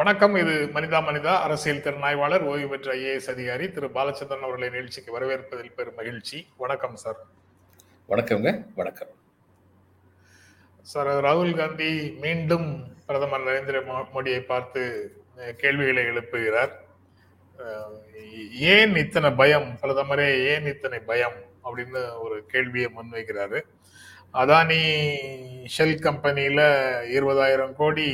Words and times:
வணக்கம். 0.00 0.34
இது 0.34 0.52
மனிதா 0.74 0.98
மனிதா 1.06 1.32
அரசியல் 1.40 1.80
திறனாய்வாளர் 1.80 2.42
ஓய்வு 2.42 2.68
பெற்ற 2.68 2.92
ஐஏஎஸ் 2.92 3.30
அதிகாரி 3.30 3.70
திரு 3.70 3.86
பாலச்சந்திரன் 3.86 4.46
அவர்களை 4.46 4.68
நிகழ்ச்சிக்கு 4.68 5.20
வரவேற்பதில் 5.20 5.72
பெரும் 5.76 5.94
மகிழ்ச்சி. 5.94 6.46
வணக்கம் 6.56 6.96
சார். 6.96 7.16
வணக்கங்க. 8.08 8.64
வணக்கம். 8.74 9.08
சார் 10.82 11.06
ராகுல் 11.06 11.56
காந்தி 11.56 12.10
மீண்டும் 12.20 12.96
பிரதமர் 13.06 13.40
நரேந்திர 13.40 14.06
மோடியை 14.14 14.40
பார்த்து 14.40 15.12
கேள்விகளை 15.56 16.02
எழுப்புகிறார். 16.02 16.72
ஏன் 18.58 18.96
இத்தனை 18.96 19.30
பயம்? 19.30 19.78
பிரதமரே 19.82 20.46
ஏன் 20.46 20.66
இத்தனை 20.66 20.98
பயம்? 20.98 21.36
அப்படின்னு 21.64 22.18
ஒரு 22.18 22.46
கேள்வியை 22.46 22.90
முன்வைக்கிறாரு. 22.96 23.60
அதானி 24.34 24.80
ஷெல் 25.78 26.00
கம்பெனியில 26.00 26.60
இருபதாயிரம் 27.18 27.72
கோடி 27.72 28.08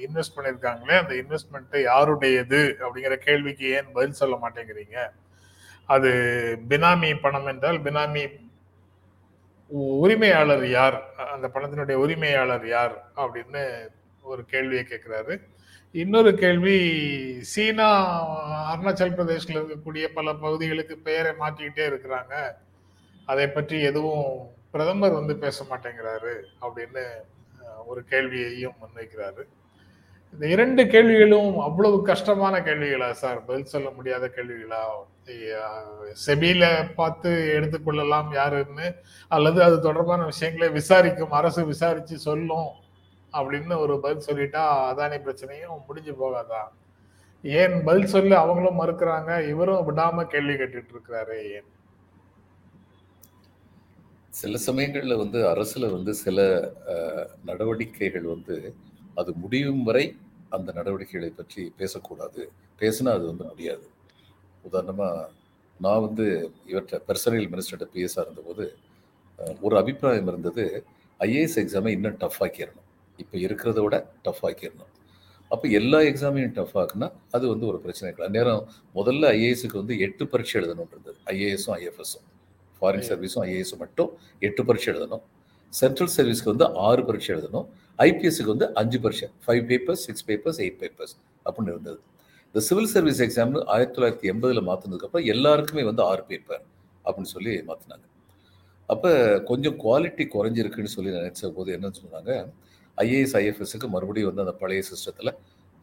இன்வெஸ்ட் 0.00 0.36
பண்ணியிருக்காங்களே 0.36 0.98
அந்த 0.98 1.14
இன்வெஸ்ட்மெண்ட்டு 1.14 1.82
யாருடையது 1.82 2.76
அப்படிங்கிற 2.80 3.16
கேள்விக்கு 3.16 3.70
ஏன் 3.70 3.92
பதில் 3.92 4.12
சொல்ல 4.12 4.38
மாட்டேங்கிறீங்க? 4.42 5.10
அது 5.86 6.08
பினாமி 6.68 7.20
பணம் 7.20 7.46
என்றால் 7.46 7.82
பினாமி 7.82 8.50
உ- 9.66 9.98
உரிமையாளர் 9.98 10.68
யார்? 10.68 11.14
அந்த 11.14 11.48
பணத்தினுடைய 11.48 11.92
உரிமையாளர் 11.92 12.68
யார் 12.68 13.12
அப்படின்னு 13.16 13.88
ஒரு 14.22 14.44
கேள்வியை 14.44 14.86
கேட்குறாரு. 14.88 15.50
இன்னொரு 15.92 16.34
கேள்வி 16.34 16.78
சீனா 17.40 18.22
அருணாச்சல் 18.74 19.14
பிரதேஷ்ல 19.14 19.48
இருக்கக்கூடிய 19.48 20.04
பல 20.04 20.32
பகுதிகளுக்கு 20.32 20.98
பெயரை 20.98 21.32
மாற்றிக்கிட்டே 21.38 21.96
இருக்கிறாங்க. 21.96 22.50
அதை 23.26 23.48
பற்றி 23.48 23.82
எதுவும் 23.82 24.48
பிரதமர் 24.70 25.12
வந்து 25.12 25.36
பேச 25.36 25.64
மாட்டேங்கிறாரு 25.64 26.42
அப்படின்னு 26.62 27.06
ஒரு 27.86 28.04
கேள்வியையும் 28.04 28.74
முன்வைக்கிறாரு. 28.80 29.42
இந்த 30.34 30.44
இரண்டு 30.48 30.82
கேள்விகளும் 30.86 31.58
அவ்வளவு 31.60 31.96
கஷ்டமான 32.02 32.54
கேள்விகளா 32.58 33.08
சார்? 33.12 33.40
பதில் 33.44 33.72
சொல்ல 33.72 33.88
முடியாத 33.90 34.24
கேள்விகளா? 34.28 34.82
செபியில 36.26 36.64
பார்த்து 36.94 37.30
எடுத்துக்கொள்ளலாம் 37.56 38.30
யாருன்னு 38.34 38.86
அல்லது 39.30 39.58
அது 39.64 39.76
தொடர்பான 39.80 40.24
விஷயங்களை 40.24 40.68
விசாரிக்கும் 40.70 41.32
அரசு 41.32 41.62
விசாரிச்சு 41.64 42.16
சொல்லும் 42.18 42.70
அப்படின்னு 43.32 43.74
ஒரு 43.78 43.94
பதில் 44.00 44.26
சொல்லிட்டா 44.26 44.62
அதானி 44.88 45.18
பிரச்சனையும் 45.18 45.84
முடிஞ்சு 45.86 46.12
போகாதா? 46.12 46.62
ஏன் 47.44 47.76
பதில் 47.84 48.12
சொல்லி 48.14 48.34
அவங்களும் 48.34 48.80
மறுக்கிறாங்க 48.80 49.30
இவரும் 49.46 49.86
விடாம 49.88 50.26
கேள்வி 50.26 50.54
கேட்டுட்டு 50.54 50.92
இருக்கிறாரு 50.94 51.36
ஏன்? 51.52 51.68
சில 54.32 54.58
சமயங்கள்ல 54.66 55.16
வந்து 55.16 55.40
அரசுல 55.48 55.90
வந்து 55.90 56.12
சில 56.20 56.38
நடவடிக்கைகள் 57.44 58.28
வந்து 58.34 58.56
அது 59.14 59.30
முடியும் 59.42 59.82
வரை 59.82 60.04
அந்த 60.56 60.68
நடவடிக்கைகளை 60.72 61.30
பற்றி 61.30 61.62
பேசக்கூடாது. 61.80 62.42
பேசினா 62.80 63.10
அது 63.16 63.24
வந்து 63.26 63.44
முடியாது. 63.44 63.86
உதாரணமா 64.64 65.08
நான் 65.80 66.04
வந்து 66.06 66.26
இவற்றை 66.66 66.98
பர்சனல் 67.08 67.46
மினிஸ்டர்கிட்ட 67.52 67.86
பிஎஸ்ஆர் 67.94 68.26
இருந்தபோது 68.26 68.64
ஒரு 69.60 69.74
அபிப்பிராயம் 69.80 70.28
இருந்தது 70.32 70.64
ஐஏஎஸ் 71.20 71.58
எக்ஸாமை 71.62 71.90
இன்னும் 71.96 72.18
டஃப் 72.22 72.40
ஆக்கிடணும் 72.44 72.88
இப்போ 73.18 73.36
இருக்கிறத 73.38 73.80
விட 73.82 73.96
டஃப் 74.22 74.42
ஆக்கிடணும் 74.48 74.90
அப்போ 75.50 75.66
எல்லா 75.78 75.98
எக்ஸாமையும் 76.10 76.52
டஃப் 76.58 76.76
ஆக்குனா 76.82 77.08
அது 77.30 77.44
வந்து 77.48 77.66
ஒரு 77.70 77.78
பிரச்சனை 77.80 78.06
இருக்கலாம் 78.06 78.30
அந்நேரம் 78.30 78.62
முதல்ல 78.98 79.30
ஐஏஎஸ்க்கு 79.38 79.80
வந்து 79.80 79.96
எட்டு 79.98 80.24
பரீட்சை 80.26 80.54
எழுதணும் 80.60 80.90
இருந்தது. 80.92 81.18
ஐஏஎஸும் 81.34 81.74
ஐஎஃப்எஸும் 81.80 82.26
ஃபாரின் 82.78 83.06
சர்வீஸும் 83.08 83.44
ஐஏஎஸும் 83.48 83.82
மட்டும் 83.84 84.10
எட்டு 84.38 84.62
பரீட்சை 84.64 84.88
எழுதணும். 84.94 85.22
சென்ட்ரல் 85.72 86.12
சர்வீஸ்க்கு 86.16 86.52
வந்து 86.54 86.66
ஆறு 86.86 87.02
பரீட்சை 87.04 87.30
எழுதணும். 87.36 87.66
ஐபிஎஸ்க்கு 87.98 88.50
வந்து 88.54 88.66
அஞ்சு 88.80 88.98
பரீட்சை 89.04 89.28
five 89.46 89.62
papers 89.70 90.02
six 90.06 90.24
papers 90.28 90.60
eight 90.64 90.78
papers 90.82 91.14
அப்படின்னு 91.46 91.72
இருந்தது. 91.74 91.98
இந்த 92.46 92.60
சிவில் 92.68 92.90
சர்வீஸ் 92.94 93.20
எக்ஸாம்னு 93.26 93.60
ஆயிரத்தி 93.74 93.94
தொள்ளாயிரத்தி 93.96 94.30
எண்பதில் 94.32 94.62
மாற்றினதுக்கப்புறம் 94.68 95.26
எல்லாருக்குமே 95.34 95.84
வந்து 95.90 96.02
ஆறு 96.02 96.24
பேப்பர் 96.30 96.62
அப்படின்னு 97.04 97.32
சொல்லி 97.36 97.52
மாற்றினாங்க 97.68 98.06
அப்போ 98.88 99.10
கொஞ்சம் 99.50 99.76
குவாலிட்டி 99.84 100.24
குறைஞ்சிருக்குன்னு 100.34 100.94
சொல்லி 100.94 101.10
நினச்ச 101.10 101.50
போது 101.56 101.70
என்னன்னு 101.76 101.98
சொன்னாங்க? 102.02 102.32
ஐஏஎஸ் 102.98 103.36
ஐஎஃப்எஸ்க்கு 103.40 103.88
மறுபடியும் 103.88 104.28
வந்து 104.30 104.42
அந்த 104.44 104.52
பழைய 104.52 104.82
சிஸ்டத்தில் 104.90 105.30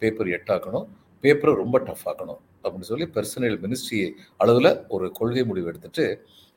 பேப்பர் 0.01 0.27
எட்டாக்கணும். 0.27 0.85
பேப்பரை 1.23 1.53
ரொம்ப 1.55 1.77
டஃப் 1.79 2.05
ஆக்கணும் 2.09 2.39
அப்படின்னு 2.63 2.89
சொல்லி 2.91 3.05
பர்சனல் 3.15 3.57
மினிஸ்ட்ரி 3.63 3.99
அளவில் 4.37 4.71
ஒரு 4.87 5.11
கொள்கை 5.11 5.43
முடிவு 5.43 5.67
எடுத்துட்டு 5.67 6.05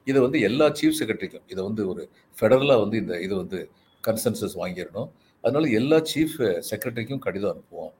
இதை 0.06 0.22
வந்து 0.22 0.40
எல்லா 0.40 0.66
சீஃப் 0.68 0.98
செக்ரட்டரிக்கும் 1.00 1.46
இதை 1.46 1.60
வந்து 1.64 1.88
ஒரு 1.88 2.08
ஃபெடரலாக 2.40 2.80
வந்து 2.84 2.96
இந்த 2.96 3.20
இது 3.20 3.36
வந்து 3.36 3.58
கன்சென்சஸ் 4.04 4.56
வாங்கிடணும். 4.62 5.10
அதனால 5.44 5.68
எல்லா 5.80 5.98
சீஃப் 6.12 6.36
செக்ரட்டரிக்கும் 6.70 7.24
கடிதம் 7.26 7.52
அனுப்புவோம். 7.54 7.92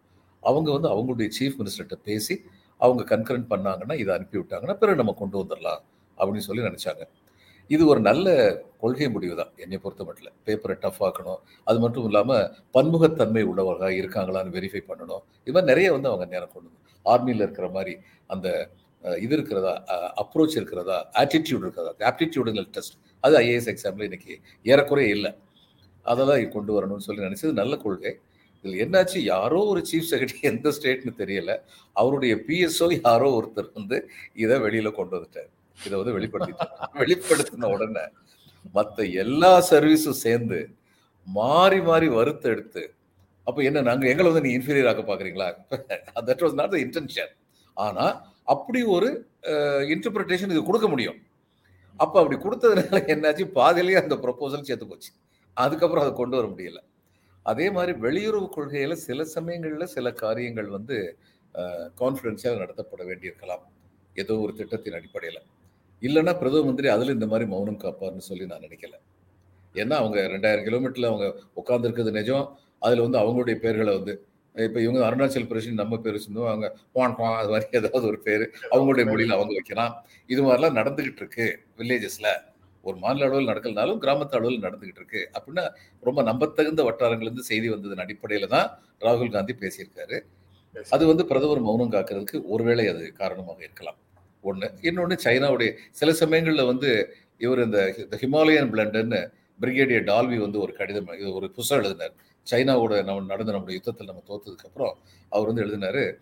அவங்க 0.42 0.68
வந்து 0.76 0.88
அவங்களுடைய 0.94 1.28
சீஃப் 1.38 1.56
மினிஸ்டர்கிட்ட 1.60 1.98
பேசி 2.08 2.34
அவங்க 2.80 3.02
கன்கரண்ட் 3.14 3.48
பண்ணாங்கன்னா 3.52 3.96
இதை 4.02 4.12
அனுப்பி 4.18 4.36
விட்டாங்கன்னா 4.40 4.76
பிறகு 4.82 5.00
நம்ம 5.00 5.14
கொண்டு 5.22 5.36
வந்துடலாம் 5.42 5.82
அப்படின்னு 6.18 6.46
சொல்லி 6.48 6.62
நினச்சாங்க. 6.68 7.02
இது 7.70 7.82
ஒரு 7.92 8.00
நல்ல 8.08 8.28
கொள்கை 8.82 9.08
முடிவு 9.14 9.34
தான் 9.40 9.52
என்னை 9.64 9.76
பொறுத்த 9.82 10.02
மட்டும் 10.06 10.36
பேப்பரை 10.46 10.74
டஃப் 10.84 11.02
ஆக்கணும். 11.08 11.40
அது 11.68 11.78
மட்டும் 11.84 12.06
இல்லாமல் 12.08 12.44
பன்முகத்தன்மை 12.76 13.42
உள்ளவர்களாக 13.50 13.92
இருக்காங்களான்னு 14.00 14.54
வெரிஃபை 14.56 14.82
பண்ணணும். 14.90 15.22
இது 15.44 15.54
மாதிரி 15.56 15.70
நிறைய 15.72 15.88
வந்து 15.96 16.10
அவங்க 16.10 16.26
நேரம் 16.34 16.52
கொண்டு 16.54 16.70
ஆர்மியில் 17.06 17.44
இருக்கிற 17.46 17.68
மாதிரி 17.76 17.94
அந்த 18.34 18.48
இது 19.24 19.32
இருக்கிறதா 19.36 19.72
அப்ரோச் 20.22 20.56
இருக்கிறதா 20.58 20.98
ஆட்டிடியூட் 21.22 21.64
இருக்கிறதா 21.66 21.92
ஆப்டிடியூடுங்கள் 22.10 22.68
டெஸ்ட் 22.76 22.96
அது 23.24 23.34
ஐஏஎஸ் 23.44 23.70
எக்ஸாமில் 23.72 24.06
இன்னைக்கு 24.08 24.32
ஏறக்குறைய 24.72 25.16
இல்லை. 25.16 25.30
அதெல்லாம் 26.06 26.54
கொண்டு 26.56 26.72
வரணும்னு 26.76 27.06
சொல்லி 27.06 27.26
நினைச்சது 27.26 27.52
நல்ல 27.52 27.74
கொள்கை. 27.76 28.12
இதில் 28.64 28.80
என்னாச்சு? 28.84 29.18
யாரோ 29.34 29.60
ஒரு 29.72 29.80
சீஃப் 29.90 30.08
செக்ரட்டரி 30.10 30.42
எந்த 30.52 30.68
ஸ்டேட்னு 30.76 31.12
தெரியல. 31.22 31.52
அவருடைய 31.96 32.34
பிஎஸ்ஓ 32.48 32.88
யாரோ 33.06 33.28
ஒருத்தர் 33.38 33.70
வந்து 33.74 33.96
இதை 34.34 34.58
வெளியில 34.66 34.90
கொண்டு 34.92 35.14
வந்துட்டார். 35.16 35.50
இதை 35.78 35.94
வந்து 36.00 36.14
வெளிப்படுத்திட்டார். 36.18 36.74
வெளிப்படுத்தின 37.00 37.70
உடனே 37.76 38.04
மற்ற 38.74 39.04
எல்லா 39.22 39.52
சர்வீஸும் 39.70 40.22
சேர்ந்து 40.26 40.58
மாறி 41.26 41.80
மாறி 41.80 42.08
வறுத்தெடுத்து 42.18 42.82
அப்போ 43.46 43.60
என்ன 43.62 43.82
நாங்கள் 43.82 44.10
எங்களை 44.12 44.28
வந்து 44.30 44.44
நீ 44.46 44.50
இன்ஃபீரியர் 44.58 44.88
ஆக்க 44.90 45.02
பார்க்குறீங்களா 45.02 45.48
that 46.28 46.42
was 46.44 46.56
not 46.60 46.74
the 46.74 46.78
intention 46.78 47.32
ஆனால் 47.76 48.14
அப்படி 48.44 48.80
ஒரு 48.96 49.08
இன்டர்பிரிட்டேஷன் 49.94 50.52
இது 50.54 50.62
கொடுக்க 50.64 50.88
முடியும். 50.88 51.18
அப்போ 52.00 52.16
அப்படி 52.22 52.36
கொடுத்ததுனால 52.44 52.98
என்னாச்சு? 53.14 53.44
பாதியிலேயே 53.58 53.98
அந்த 54.02 54.14
ப்ரொபோசல் 54.24 54.68
சேர்த்து 54.68 54.88
போச்சு. 54.88 55.10
அதுக்கப்புறம் 55.56 56.04
அதை 56.04 56.12
கொண்டு 56.20 56.36
வர 56.38 56.46
முடியல. 56.52 56.80
அதே 57.46 57.66
மாதிரி 57.76 57.92
வெளியுறவு 58.06 58.48
கொள்கையில 58.56 58.96
சில 59.06 59.24
சமயங்களில் 59.36 59.92
சில 59.94 60.10
காரியங்கள் 60.22 60.68
வந்து 60.76 60.96
கான்ஃபிடென்ஸாக 62.00 62.60
நடத்தப்பட 62.62 63.02
வேண்டியிருக்கலாம். 63.08 63.64
ஏதோ 64.22 64.34
ஒரு 64.44 64.52
திட்டத்தின் 64.60 64.96
அடிப்படையில். 64.98 65.40
இல்லைன்னா 66.02 66.32
பிரதம 66.40 66.64
மந்திரி 66.68 66.88
அதில் 66.94 67.16
இந்த 67.16 67.26
மாதிரி 67.32 67.46
மௌனம் 67.52 67.80
காப்பார்னு 67.84 68.28
சொல்லி 68.28 68.44
நான் 68.50 68.64
நினைக்கல. 68.66 68.94
ஏன்னா 69.74 69.94
அவங்க 70.02 70.18
ரெண்டாயிரம் 70.34 70.66
கிலோமீட்டரில் 70.68 71.10
அவங்க 71.10 71.26
உட்காந்துருக்கிறது 71.60 72.12
நிஜம். 72.18 72.46
அதில் 72.86 73.04
வந்து 73.04 73.18
அவங்களுடைய 73.22 73.56
பேர்களை 73.64 73.92
வந்து 73.98 74.14
இப்போ 74.54 74.78
இவங்க 74.84 75.00
அருணாச்சல் 75.08 75.46
பிரதேஷ் 75.50 75.82
நம்ம 75.82 75.98
பேர் 76.04 76.16
வச்சிருந்தோம் 76.16 76.48
அவங்க 76.52 76.68
பான் 76.96 77.14
பான் 77.18 77.36
அது 77.40 77.52
மாதிரி 77.52 77.78
ஏதாவது 77.78 78.06
ஒரு 78.10 78.18
பேர் 78.26 78.44
அவங்களுடைய 78.72 79.04
மொழியில் 79.10 79.36
அவங்க 79.36 79.52
வைக்கலாம். 79.58 79.92
இது 80.32 80.40
மாதிரிலாம் 80.46 80.78
நடந்துகிட்டு 80.80 81.22
இருக்கு 81.22 81.46
வில்லேஜஸில் 81.80 82.32
ஒரு 82.82 82.96
மாநில 82.96 83.24
அளவில் 83.24 83.46
நடக்கலனாலும் 83.46 84.00
கிராமத்து 84.02 84.34
அளவில் 84.34 84.62
நடந்துகிட்டு 84.62 85.00
இருக்கு. 85.00 85.30
அப்படின்னா 85.38 85.64
ரொம்ப 86.00 86.22
நம்பத்தகுந்த 86.22 86.82
வட்டாரங்கள்லேருந்து 86.82 87.48
செய்தி 87.50 87.68
வந்ததன் 87.68 88.06
அடிப்படையில 88.06 88.46
தான் 88.46 88.68
ராகுல் 89.00 89.32
காந்தி 89.32 89.54
பேசியிருக்காரு. 89.60 90.20
அது 90.90 91.06
வந்து 91.06 91.26
பிரதமர் 91.26 91.60
மௌனம் 91.60 91.92
காக்கிறதுக்கு 91.92 92.42
ஒருவேளை 92.44 92.86
அது 92.86 93.12
காரணமாக 93.12 93.62
இருக்கலாம். 93.62 93.96
ஒன்று 94.40 94.70
இன்னொன்று 94.80 95.16
சைனாவுடைய 95.24 95.76
சில 95.90 96.12
சமயங்களில் 96.12 96.64
வந்து 96.64 97.16
இவர் 97.38 97.58
இந்த 97.58 97.94
ஹிமாலயன் 98.10 98.70
பிளண்டுன்னு 98.70 99.20
பிரிகேடியர் 99.60 100.04
டால்வி 100.04 100.36
வந்து 100.36 100.60
ஒரு 100.60 100.72
கடிதம் 100.72 101.12
இது 101.12 101.34
ஒரு 101.34 101.50
புஸ்தகம் 101.50 101.84
எழுதினார். 101.84 102.14
சைனாவோட 102.50 103.04
நம்ம 103.04 103.24
நடந்த 103.26 103.52
நம்முடைய 103.52 103.80
யுத்தத்தில் 103.84 104.06
நம்ம 104.06 104.22
தோத்ததுக்கு 104.28 104.66
அப்புறம் 104.66 104.98
அவர் 105.28 105.46
வந்து 105.46 105.64
எழுதினாரு 105.64 106.02
"ஏ- 106.04 106.16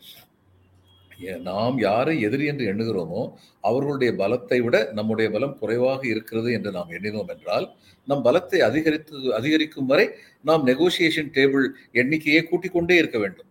நாம் 1.41 1.77
யாரை 1.79 2.15
எதிரி 2.21 2.45
என்று 2.47 2.65
எண்ணுகிறோமோ 2.73 3.23
அவர்களுடைய 3.65 4.11
பலத்தை 4.13 4.59
விட 4.61 4.77
நம்முடைய 4.93 5.27
பலம் 5.31 5.57
குறைவாக 5.61 6.03
இருக்கிறது 6.07 6.51
என்று 6.53 6.71
நாம் 6.71 6.91
எண்ணினோம் 6.91 7.31
என்றால் 7.35 7.67
நம் 8.09 8.25
பலத்தை 8.25 8.61
அதிகரித்து 8.61 9.35
அதிகரிக்கும் 9.35 9.87
வரை 9.87 10.07
நாம் 10.45 10.63
நெகோசியேஷன் 10.67 11.31
டேபிள் 11.37 11.67
எண்ணிக்கையை 11.93 12.43
கூட்டிக் 12.45 12.75
கொண்டே 12.75 12.97
இருக்க 12.99 13.19
வேண்டும். 13.19 13.49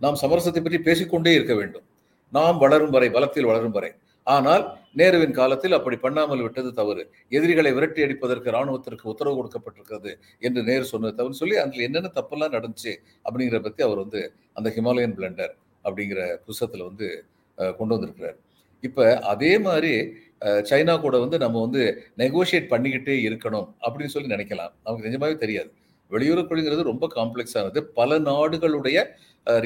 நாம் 0.00 0.18
சமரசத்தை 0.22 0.60
பற்றி 0.62 0.80
பேசிக்கொண்டே 0.80 1.32
இருக்க 1.34 1.54
வேண்டும். 1.54 1.86
நாம் 2.32 2.58
வளரும் 2.58 2.94
வரை 2.96 3.08
பலத்தில் 3.10 3.48
வளரும் 3.50 3.76
வரை. 3.78 3.90
ஆனால் 4.26 4.64
நேருவின் 4.98 5.36
காலத்தில் 5.38 5.76
அப்படி 5.78 5.96
பண்ணாமல் 5.96 6.42
விட்டது 6.42 6.70
தவறு. 6.72 7.02
எதிரிகளை 7.28 7.70
விரட்டி 7.72 8.00
அடிப்பதற்கு 8.04 8.48
ராணுவத்திற்கு 8.50 9.04
உத்தரவு 9.04 9.36
கொடுக்கப்பட்டிருக்கிறது 9.38 10.12
என்று 10.38 10.62
நேரு 10.62 10.84
சொன்னது 10.84 11.14
தவறு 11.14 11.40
சொல்லி 11.40 11.56
அதில் 11.56 11.86
என்னென்ன 11.86 12.10
தப்பெல்லாம் 12.14 12.54
நடந்துச்சு 12.56 12.94
அப்படிங்கிறத 13.24 13.62
பற்றி 13.62 13.82
அவர் 13.82 14.02
வந்து 14.04 14.22
அந்த 14.52 14.70
ஹிமாலயன் 14.76 15.16
பிளண்டர் 15.18 15.54
அப்படிங்கிற 15.88 16.22
புஸ்தகத்தில் 16.46 16.88
வந்து 16.90 17.08
கொண்டு 17.78 17.92
வந்திருக்கிறார். 17.94 18.38
இப்போ 18.86 19.04
அதே 19.32 19.52
மாதிரி 19.66 19.92
சைனா 20.70 20.94
கூட 21.04 21.16
வந்து 21.24 21.36
நம்ம 21.44 21.60
வந்து 21.66 21.82
நெகோஷியேட் 22.22 22.72
பண்ணிக்கிட்டே 22.72 23.14
இருக்கணும் 23.28 23.68
அப்படின்னு 23.84 24.14
சொல்லி 24.14 24.34
நினைக்கலாம். 24.34 24.72
நமக்கு 24.84 25.06
நிஜமாவே 25.08 25.36
தெரியாது. 25.44 25.70
வெளியுறவு 26.10 26.46
கொள்கைங்கிறது 26.48 26.90
ரொம்ப 26.90 27.06
காம்ப்ளெக்ஸானது 27.16 27.80
பல 27.98 28.18
நாடுகளுடைய 28.28 28.98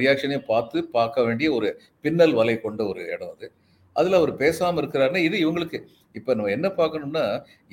ரியாக்ஷனையும் 0.00 0.48
பார்த்து 0.52 0.78
பார்க்க 0.96 1.26
வேண்டிய 1.26 1.48
ஒரு 1.58 1.68
பின்னல் 2.04 2.34
வலை 2.38 2.54
கொண்ட 2.64 2.80
ஒரு 2.92 3.02
இடம் 3.14 3.32
அது. 3.34 3.46
அதில் 3.96 4.18
அவர் 4.18 4.32
பேசாமல் 4.42 4.80
இருக்கிறாருன்னா 4.82 5.22
இது 5.28 5.36
இவங்களுக்கு 5.44 5.78
இப்போ 6.18 6.30
நம்ம 6.38 6.50
என்ன 6.56 6.68
பார்க்கணும்னா 6.78 7.24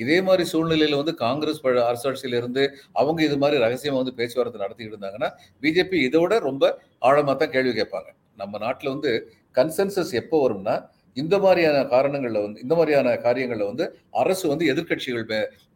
இதே 0.04 0.18
மாதிரி 0.28 0.44
சூழ்நிலையில் 0.52 1.00
வந்து 1.02 1.14
காங்கிரஸ் 1.24 1.62
அரசாட்சியிலிருந்து 1.90 2.64
அவங்க 3.00 3.20
இது 3.28 3.38
மாதிரி 3.44 3.58
ரகசியமாக 3.66 4.02
வந்து 4.02 4.16
பேச்சுவார்த்தை 4.20 4.62
நடத்திக்கிட்டு 4.64 4.96
இருந்தாங்கன்னா 4.96 5.30
பிஜேபி 5.64 6.00
இதோட 6.08 6.34
ரொம்ப 6.50 6.64
ஆழமாக 7.10 7.36
தான் 7.42 7.54
கேள்வி 7.56 7.74
கேட்பாங்க. 7.80 8.10
நம்ம 8.42 8.58
நாட்டில் 8.66 8.94
வந்து 8.96 9.12
கன்சென்சஸ் 9.58 10.14
எப்போ 10.22 10.38
வரும்னா 10.46 10.76
இந்த 11.18 11.36
மாதிரியான 11.44 11.78
காரணங்களில் 11.94 12.44
வந்து 12.46 12.60
இந்த 12.66 12.74
மாதிரியான 12.80 13.16
காரியங்களில் 13.26 13.70
வந்து 13.72 13.86
அரசு 14.22 14.46
வந்து 14.52 14.66
எதிர்க்கட்சிகள் 14.74 15.26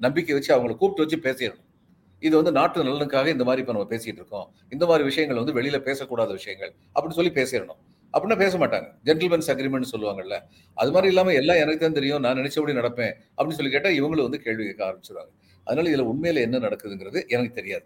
நம்பிக்கை 0.06 0.34
வச்சு 0.38 0.52
அவங்களை 0.56 0.76
கூப்பிட்டு 0.82 1.06
வச்சு 1.06 1.18
பேசிடணும். 1.28 1.68
இது 2.24 2.34
வந்து 2.40 2.52
நாட்டு 2.58 2.84
நலனுக்காக 2.90 3.30
இந்த 3.36 3.46
மாதிரி 3.48 3.62
இப்போ 3.64 3.74
நம்ம 3.76 3.88
பேசிகிட்டு 3.94 4.22
இருக்கோம். 4.22 4.46
இந்த 4.76 4.84
மாதிரி 4.90 5.04
விஷயங்கள் 5.10 5.40
வந்து 5.42 5.56
வெளியில் 5.58 5.86
பேசக்கூடாத 5.88 6.32
விஷயங்கள் 6.40 6.72
அப்படின்னு 6.94 7.18
சொல்லி 7.20 7.34
பேசிடணும். 7.40 7.80
அப்படின்னா 8.14 8.38
பேச 8.44 8.54
மாட்டாங்க. 8.62 8.88
ஜென்டில்மென்ஸ் 9.08 9.50
அக்ரிமெண்ட் 9.54 9.92
சொல்லுவாங்கல்ல. 9.94 10.36
அது 10.78 10.92
மாதிரி 10.96 11.10
இல்லாமல் 11.14 11.38
எல்லாம் 11.42 11.60
எனக்கு 11.64 11.82
தான் 11.86 11.98
தெரியும் 12.00 12.24
நான் 12.26 12.40
நினைச்சபடி 12.42 12.74
நடப்பேன் 12.80 13.14
அப்படின்னு 13.36 13.58
சொல்லி 13.60 13.74
கேட்டால் 13.76 13.98
இவங்களும் 14.00 14.28
வந்து 14.28 14.40
கேள்வி 14.46 14.64
கேட்க 14.68 14.84
ஆரம்பிச்சிருவாங்க. 14.90 15.32
அதனால 15.68 15.90
இதில் 15.92 16.10
உண்மையில் 16.12 16.46
என்ன 16.48 16.58
நடக்குதுங்கிறது 16.68 17.20
எனக்கு 17.36 17.54
தெரியாது. 17.60 17.86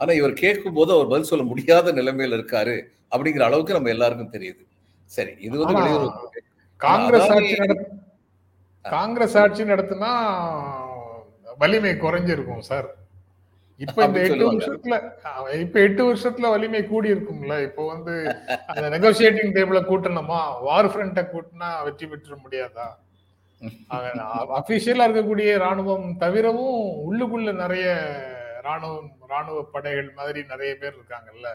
ஆனா 0.00 0.12
இவர் 0.12 0.34
கேட்கும் 0.40 0.76
போது 0.78 0.90
அவர் 0.94 1.10
பதில் 1.12 1.30
சொல்ல 1.30 1.44
முடியாத 1.50 1.92
நிலைமையில 1.92 2.38
இருக்காரு 2.38 2.76
அப்படிங்கிற 3.12 3.44
அளவுக்கு 3.48 3.76
நம்ம 3.76 3.90
எல்லாருக்கும் 3.94 4.34
தெரியுது. 4.34 4.62
சரி 5.10 5.32
இது 5.46 5.56
வந்து 5.62 6.10
காங்கிரஸ் 6.80 7.30
ஆட்சி 7.30 7.56
காங்கிரஸ் 8.84 9.36
ஆட்சி 9.42 9.62
நடத்தினா 9.70 10.10
வலிமை 11.58 11.92
குறைஞ்சிருக்கும் 11.96 12.66
சார். 12.68 12.88
இப்ப 13.80 14.04
இந்த 14.04 14.18
எட்டு. 14.26 14.44
வருஷத்துல 14.50 14.96
இப்ப 15.62 15.78
எட்டு 15.80 16.02
வருஷத்துல 16.06 16.50
வலிமை 16.52 16.82
கூடி 16.84 17.08
இருக்கும்ல 17.14 17.54
இப்போ 17.66 17.82
வந்து 17.92 18.14
அந்த 18.72 18.86
நெகோசியேட்டிங் 18.94 19.54
டேபிள 19.56 19.80
கூட்டணுமா? 19.88 20.38
வார் 20.66 20.90
ஃப்ரண்ட்டை 20.92 21.24
கூட்டினா 21.32 21.70
வெற்றி 21.86 22.06
பெற்ற 22.06 22.36
முடியாதா? 22.44 22.86
அபிஷியலா 24.58 25.04
இருக்கக்கூடிய 25.06 25.50
ராணுவம் 25.62 26.08
தவிரவும் 26.18 26.74
உள்ளுக்குள்ள 27.06 27.50
நிறைய 27.60 27.86
ராணுவம் 28.66 29.10
ராணுவ 29.32 29.58
படைகள் 29.74 30.10
மாதிரி 30.18 30.40
நிறைய 30.52 30.72
பேர் 30.82 30.96
இருக்காங்கல்ல. 30.98 31.48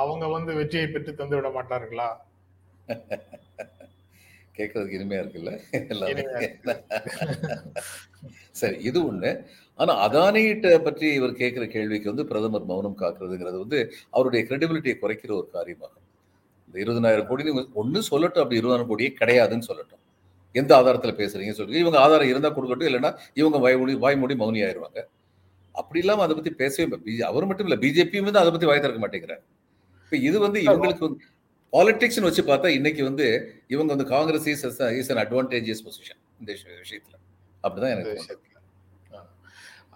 அவங்க 0.00 0.24
வந்து 0.36 0.50
வெற்றியை 0.58 0.86
பெற்று 0.88 1.12
தந்து 1.20 1.36
விட 1.36 1.48
மாட்டார்களா? 1.56 2.08
கேட்கறதுக்கு 4.58 4.98
இனிமையா 4.98 5.22
இருக்குல்ல? 5.22 5.52
சரி 8.60 8.76
இது 8.88 8.98
ஒண்ணு. 9.10 9.30
ஆனா 9.78 9.92
அதானிகிட்ட 10.04 10.68
பற்றி 10.86 11.06
இவர் 11.18 11.38
கேட்கிற 11.40 11.64
கேள்விக்கு 11.74 12.12
வந்து 12.12 12.28
பிரதமர் 12.30 12.68
மௌனம் 12.70 13.00
காக்குறதுங்கிறது 13.02 13.58
வந்து 13.64 13.78
அவருடைய 14.16 14.42
கிரெடிபிலிட்டியை 14.48 14.96
குறைக்கிற 15.02 15.32
ஒரு 15.40 15.48
காரியமாகும். 15.56 16.06
இந்த 16.68 16.76
இருபதனாயிரம் 16.84 17.28
கோடி 17.30 17.52
ஒண்ணு 17.82 18.00
சொல்லட்டும் 18.10 18.44
அப்படி 18.44 18.60
இருபதாயிரம் 18.60 18.90
கோடியே 18.92 19.10
கிடையாதுன்னு 19.20 19.68
சொல்லட்டும். 19.70 20.02
எந்த 20.60 20.72
ஆதாரத்துல 20.78 21.12
பேசுறீங்க 21.20 21.54
சொல்லுங்க 21.56 21.82
இவங்க 21.84 21.98
ஆதாரம் 22.04 22.32
இருந்தா 22.32 22.50
கொடுக்கட்டும் 22.56 22.90
இல்லைன்னா 22.90 23.12
இவங்க 23.40 23.58
வாய் 23.64 23.78
மூடி 23.82 23.94
வாய் 24.04 24.20
மூடி 24.22 24.36
மௌனி 24.42 24.60
ஆயிருவாங்க. 24.68 25.00
அப்படி 25.76 25.98
இல்லாம 25.98 26.22
அதை 26.22 26.34
பத்தி 26.34 26.50
பேசவே 26.50 26.98
அவர் 27.20 27.46
மட்டும் 27.46 27.66
இல்ல. 27.66 27.86
பிஜேபியும் 27.86 28.22
வந்து 28.22 28.38
அதை 28.38 28.50
பத்தி 28.50 28.66
வாய் 28.66 28.80
திறக்க 28.80 29.08
மாட்டேங்கிறார். 29.08 29.42
இப்ப 30.04 30.16
இது 30.16 30.40
வந்து 30.40 30.60
இவங்களுக்கு 30.60 30.98
வந்து 30.98 31.24
பாலிடிக்ஸ்னு 31.72 32.20
வச்சு 32.20 32.42
பார்த்தா 32.42 32.66
இன்னைக்கு 32.66 33.04
வந்து 33.04 33.54
இவங்க 33.68 33.94
வந்து 33.94 34.10
Congress 34.10 34.46
is 34.46 34.64
is 34.80 35.12
an 35.12 35.28
advantageous 35.28 35.84
position 35.84 36.20
இந்த 36.38 36.52
விஷய- 36.52 36.80
விஷயத்துல. 36.80 37.14
அப்படிதான் 37.62 37.90
எனக்கு 37.90 38.40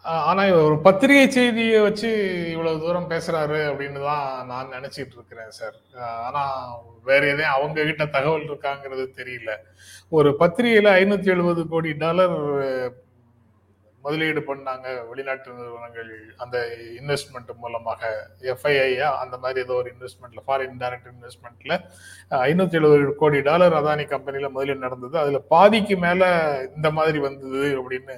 ஆனா 0.02 0.50
ஒரு 0.50 0.80
பத்திரிகை 0.80 1.30
செய்தியை 1.30 1.80
வச்சு 1.80 2.10
இவ்வளவு 2.50 2.78
தூரம் 2.78 3.10
பேசுறாரு 3.10 3.56
அப்படின்னு 3.56 4.00
தான் 4.00 4.46
நான் 4.46 4.70
நினைச்சிட்டு 4.70 5.12
இருக்கிறேன் 5.12 5.50
சார். 5.50 5.74
ஆனா 5.98 6.74
வேற 7.04 7.24
எதையும் 7.26 7.52
அவங்க 7.52 7.84
கிட்ட 7.84 8.06
தகவல் 8.06 8.48
இருக்காங்கிறது 8.48 9.06
தெரியல. 9.16 9.56
ஒரு 10.08 10.36
பத்திரிகையில 10.38 10.88
ஐநூத்தி 10.92 11.26
எழுபது 11.26 11.68
கோடி 11.68 11.92
டாலர் 11.92 12.34
முதலீடு 14.04 14.40
பண்ணாங்க 14.48 14.86
வெளிநாட்டு 15.08 15.56
நிறுவனங்கள் 15.56 16.10
அந்த 16.42 16.56
இன்வெஸ்ட்மெண்ட் 17.00 17.50
மூலமாக 17.62 18.10
எஃப்ஐஐயா 18.52 19.08
அந்த 19.22 19.36
மாதிரி 19.42 19.58
ஏதோ 19.66 19.74
ஒரு 19.80 19.88
இன்வெஸ்ட்மெண்ட்ல 19.94 20.42
ஃபாரின் 20.46 20.78
டைரக்ட் 20.82 21.10
இன்வெஸ்ட்மெண்ட்ல 21.14 21.76
ஐநூத்தி 22.48 22.78
எழுபது 22.80 23.16
கோடி 23.22 23.40
டாலர் 23.48 23.76
அதானி 23.80 24.06
கம்பெனில 24.14 24.50
முதலீடு 24.56 24.84
நடந்தது. 24.86 25.16
அதுல 25.24 25.40
பாதிக்கு 25.54 25.96
மேல 26.06 26.22
இந்த 26.76 26.90
மாதிரி 26.98 27.20
வந்தது 27.28 27.62
அப்படின்னு 27.80 28.16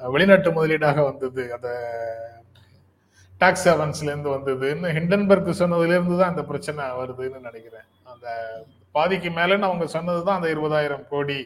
வெளிநாட்டு 0.00 0.50
முதலீடாக 0.58 1.00
வந்தது. 1.10 1.42
அந்த 1.56 1.70
டாக்ஸ் 3.40 3.66
ஹெவன்ஸ்லேருந்து 3.70 4.10
இருந்து 4.12 4.34
வந்ததுன்னு 4.36 4.90
ஹிண்டன்பர்க் 4.96 5.60
சொன்னதுல 5.60 5.96
இருந்து 5.96 6.16
தான் 6.20 6.32
அந்த 6.32 6.42
பிரச்சனை 6.50 6.82
வருதுன்னு 7.00 7.46
நினைக்கிறேன். 7.48 7.86
அந்த 8.12 8.26
பாதிக்கு 8.96 9.30
மேலன்னு 9.38 9.68
அவங்க 9.68 9.86
சொன்னது 9.96 10.20
தான் 10.26 10.38
அந்த 10.38 10.48
இருபதாயிரம் 10.54 11.04
கோடி 11.12 11.38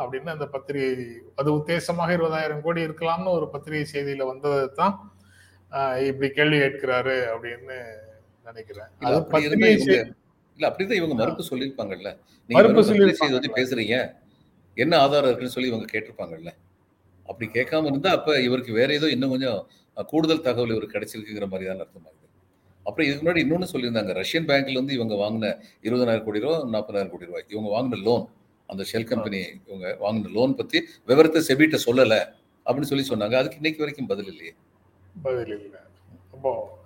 அப்படின்னு 0.00 0.30
அந்த 0.32 0.46
பத்திரிகை 0.52 0.90
அது 1.36 1.48
உத்தேசமாக 1.56 2.16
இருபதாயிரம் 2.16 2.62
கோடி 2.62 2.80
இருக்கலாம்னு 2.86 3.32
ஒரு 3.38 3.46
பத்திரிகை 3.52 3.86
செய்தியில 3.92 4.26
வந்ததை 4.28 4.60
தான் 4.76 4.94
ஆஹ், 5.72 5.98
இப்படி 6.06 6.28
கேள்வி 6.32 6.56
கேட்கிறாரு 6.58 7.16
அப்படின்னு 7.32 7.76
நினைக்கிறேன். 8.46 8.88
அது 9.02 9.18
பத்திரிகை 9.32 9.70
இல்ல 10.58 10.68
அப்படிதான் 10.68 10.98
இவங்க 10.98 11.14
மறுப்பு 11.18 11.42
சொல்லியிருப்பாங்கல்ல. 11.48 12.10
மறுப்பு. 12.50 12.82
வந்து 13.34 13.50
பேசுறீங்க. 13.58 13.96
என்ன 14.76 14.94
ஆதாரம் 15.02 15.28
இருக்குன்னு 15.28 15.54
சொல்லி 15.54 15.70
இவங்க 15.70 15.86
கேட்டிருப்பாங்கல்ல. 15.92 16.50
அப்படி 17.28 17.46
கேட்காம 17.54 17.88
இருந்தா 17.90 18.10
அப்ப 18.18 18.38
இவருக்கு 18.46 18.72
வேற 18.72 18.90
ஏதோ 18.98 19.08
இன்னும் 19.14 19.32
கொஞ்சம் 19.34 19.58
கூடுதல் 20.08 20.44
தகவல் 20.44 20.72
இவருக்கு 20.74 20.96
கிடைச்சிருக்குங்கிற 20.96 21.46
மாதிரி 21.50 21.68
தான் 21.68 21.82
அர்த்தமாகுது 21.84 22.16
அப்புறம் 22.86 23.06
இதுக்கு 23.06 23.22
முன்னாடி 23.22 23.42
இன்னொன்னு 23.44 23.70
சொல்லியிருந்தாங்க. 23.72 24.12
ரஷ்யன் 24.20 24.48
பேங்க்ல 24.48 24.76
இருந்து 24.76 24.96
இவங்க 24.98 25.14
வாங்கின 25.18 25.46
இருபதாயிரம் 25.86 26.26
கோடி 26.26 26.42
ரூபா 26.44 26.56
நாற்பதாயிரம் 26.74 27.12
கோடி 27.12 27.28
ரூபாய். 27.30 27.46
இவங்க 27.48 27.68
வாங்கின 27.74 28.00
லோன் 28.06 28.24
அந்த 28.70 28.84
ஷெல் 28.92 29.04
கம்பெனி 29.04 29.46
இவங்க 29.66 29.96
வாங்கின 30.00 30.32
லோன் 30.32 30.54
பத்தி 30.54 30.84
விவரத்தை 31.06 31.42
செபிட்ட 31.48 31.78
சொல்லல 31.86 32.24
அப்படின்னு 32.66 32.82
சொல்லி 32.82 33.06
சொன்னாங்க. 33.08 33.34
அதுக்கு 33.34 33.54
இன்னைக்கு 33.54 33.78
வரைக்கும் 33.78 34.06
பதில் 34.06 34.26
இல்லையே. 34.26 34.54
பதில் 35.22 35.46
இல்லை. 35.46 35.78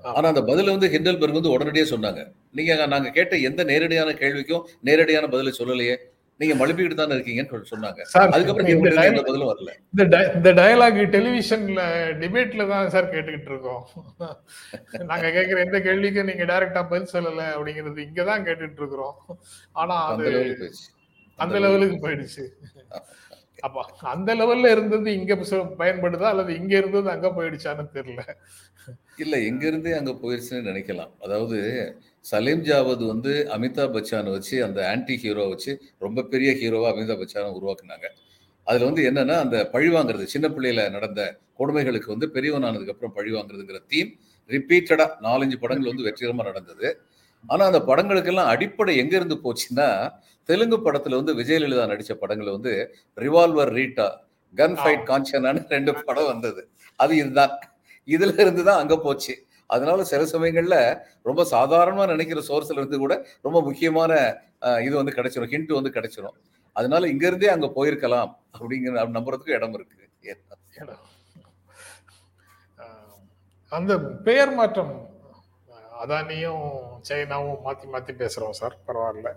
ஆனா 0.02 0.28
அந்த 0.28 0.42
பதில 0.42 0.78
வந்து 0.78 0.88
ஹிண்டல்பர்க் 0.88 1.32
வந்து 1.32 1.50
உடனடியே 1.50 1.86
சொன்னாங்க. 1.86 2.32
நீங்க 2.52 2.86
நாங்க 2.86 3.10
கேட்ட 3.10 3.38
எந்த 3.38 3.64
நேரடியான 3.64 4.12
கேள்விக்கும் 4.12 4.62
நேரடியான 4.82 5.28
பதிலை 5.28 5.54
சொல்லலையே. 5.58 5.98
நீங்க 6.40 6.54
மழுப்பிக்கிட்டு 6.60 6.98
தானே 7.00 7.16
இருக்கீங்கன்னு 7.16 7.70
சொன்னாங்க. 7.72 8.02
அதுக்கப்புறம் 8.36 8.70
எந்த 8.74 9.22
பதிலும் 9.28 9.50
வரல? 9.52 9.72
இந்த 10.36 10.52
டயலாக் 10.60 11.00
டெலிவிஷன்ல 11.16 11.82
டிபேட்ல 12.22 12.68
தான் 12.72 12.92
சார் 12.94 13.12
கேட்டுக்கிட்டு 13.14 13.52
இருக்கோம். 13.54 13.82
நாங்க 15.12 15.28
கேக்குற 15.38 15.58
எந்த 15.66 15.80
கேள்விக்கும் 15.88 16.30
நீங்க 16.32 16.46
டைரக்டா 16.52 16.84
பதில் 16.92 17.14
சொல்லல 17.16 17.42
அப்படிங்கிறது 17.56 18.06
இங்க 18.08 18.24
தான் 18.32 18.46
கேட்டுட்டு 18.48 18.82
இருக்கிறோம். 18.84 19.16
ஆனா 19.76 19.98
அந்த 20.12 20.30
அது 20.44 20.70
அந்த 21.40 21.58
லெவலுக்கு 21.66 21.98
போயிடுச்சு. 22.06 22.46
அப்ப 23.66 23.80
அந்த 24.12 24.32
லெவல்ல 24.40 24.70
இருந்தது 24.74 25.10
இங்க 25.20 25.34
பயன்படுதா 25.82 26.28
அல்லது 26.34 26.52
இங்க 26.60 26.74
இருந்தது 26.82 27.10
அங்க 27.14 27.30
போயிடுச்சான்னு 27.38 27.86
தெரியல. 27.98 28.22
இல்ல 29.24 29.36
எங்க 29.50 29.64
இருந்தே 29.70 29.94
அங்க 29.98 30.12
போயிருச்சுன்னு 30.22 30.68
நினைக்கலாம். 30.70 31.12
அதாவது 31.26 31.58
சலீம் 32.26 32.64
ஜாவத் 32.64 33.04
வந்து 33.08 33.48
அமிதாப் 33.56 33.94
பச்சானை 33.96 34.32
வச்சு 34.32 34.64
அந்த 34.64 34.90
ஆன்டி 34.90 35.16
ஹீரோ 35.16 35.48
வச்சு 35.48 35.72
ரொம்ப 35.98 36.24
பெரிய 36.24 36.52
ஹீரோவா 36.52 36.88
அமிதாப் 36.94 37.22
பச்சானை 37.22 37.50
உருவாக்குனாங்க. 37.58 38.08
அதுல 38.68 38.86
வந்து 38.86 39.12
என்னன்னா 39.12 39.36
அந்த 39.40 39.70
பழி 39.70 39.90
வாங்குறது 39.90 40.24
சின்ன 40.24 40.48
பிள்ளையில 40.48 40.90
நடந்த 40.90 41.22
கொடுமைகளுக்கு 41.60 42.06
வந்து 42.06 42.28
பெரியவனானதுக்கு 42.28 42.90
அப்புறம் 42.90 43.14
பழி 43.14 43.32
வாங்குறதுங்கிற 43.32 43.80
தீம் 43.88 44.12
ரிப்பீட்டடா 44.50 45.08
நாலஞ்சு 45.22 45.58
படங்கள் 45.60 45.92
வந்து 45.92 46.06
வெற்றிகரமா 46.08 46.44
நடந்தது. 46.44 46.88
ஆனா 47.44 47.66
அந்த 47.66 47.80
படங்களுக்கெல்லாம் 47.80 48.48
அடிப்படை 48.48 48.98
எங்க 48.98 49.16
இருந்து 49.16 49.36
போச்சுன்னா 49.36 50.12
தெலுங்கு 50.50 50.78
படத்துல 50.78 51.16
வந்து 51.16 51.34
விஜயலலிதா 51.36 51.84
நடிச்ச 51.88 52.14
படங்கள் 52.14 52.52
வந்து 52.52 52.94
ரிவால்வர் 53.18 53.74
ரீட்டா 53.74 54.08
கன் 54.56 54.78
ஃபைட் 54.78 55.04
காஞ்சனான்னு 55.10 55.62
ரெண்டு 55.70 55.94
படம் 55.94 56.26
வந்தது. 56.26 56.70
அது 56.96 57.16
இதுதான். 57.16 57.54
இதுல 58.08 58.40
இருந்து 58.40 58.64
தான் 58.64 58.80
அங்க 58.80 58.98
போச்சு. 58.98 59.34
அதனால 59.70 60.04
சில 60.12 60.22
சமயங்கள்ல 60.34 60.78
ரொம்ப 61.30 61.42
சாதாரணமா 61.54 62.06
நினைக்கிற 62.14 62.42
சோர்ஸ்ல 62.50 62.80
இருந்து 62.80 63.00
கூட 63.04 63.14
ரொம்ப 63.48 63.58
முக்கியமான 63.68 64.12
இது 64.88 64.96
வந்து 65.00 65.16
கிடைச்சிரும் 65.18 65.52
ஹிண்ட் 65.54 65.74
வந்து 65.78 65.96
கிடைச்சிரும். 65.98 66.38
அதனால 66.76 67.08
இங்க 67.14 67.26
இருந்தே 67.30 67.52
அங்க 67.56 67.68
போயிருக்கலாம் 67.78 68.32
அப்படிங்கிற 68.56 69.06
நம்புறதுக்கு 69.18 69.58
இடம் 69.60 69.76
இருக்கு. 69.78 69.96
அந்த 73.72 73.94
பெயர் 74.28 74.54
மாற்றம் 74.60 74.92
அதானியும் 76.04 76.64
சைனாவும் 77.08 77.60
மாத்தி 77.66 77.88
மாத்தி 77.94 78.14
பேசுறோம் 78.22 78.58
சார். 78.60 78.76
பரவாயில்ல. 78.88 79.30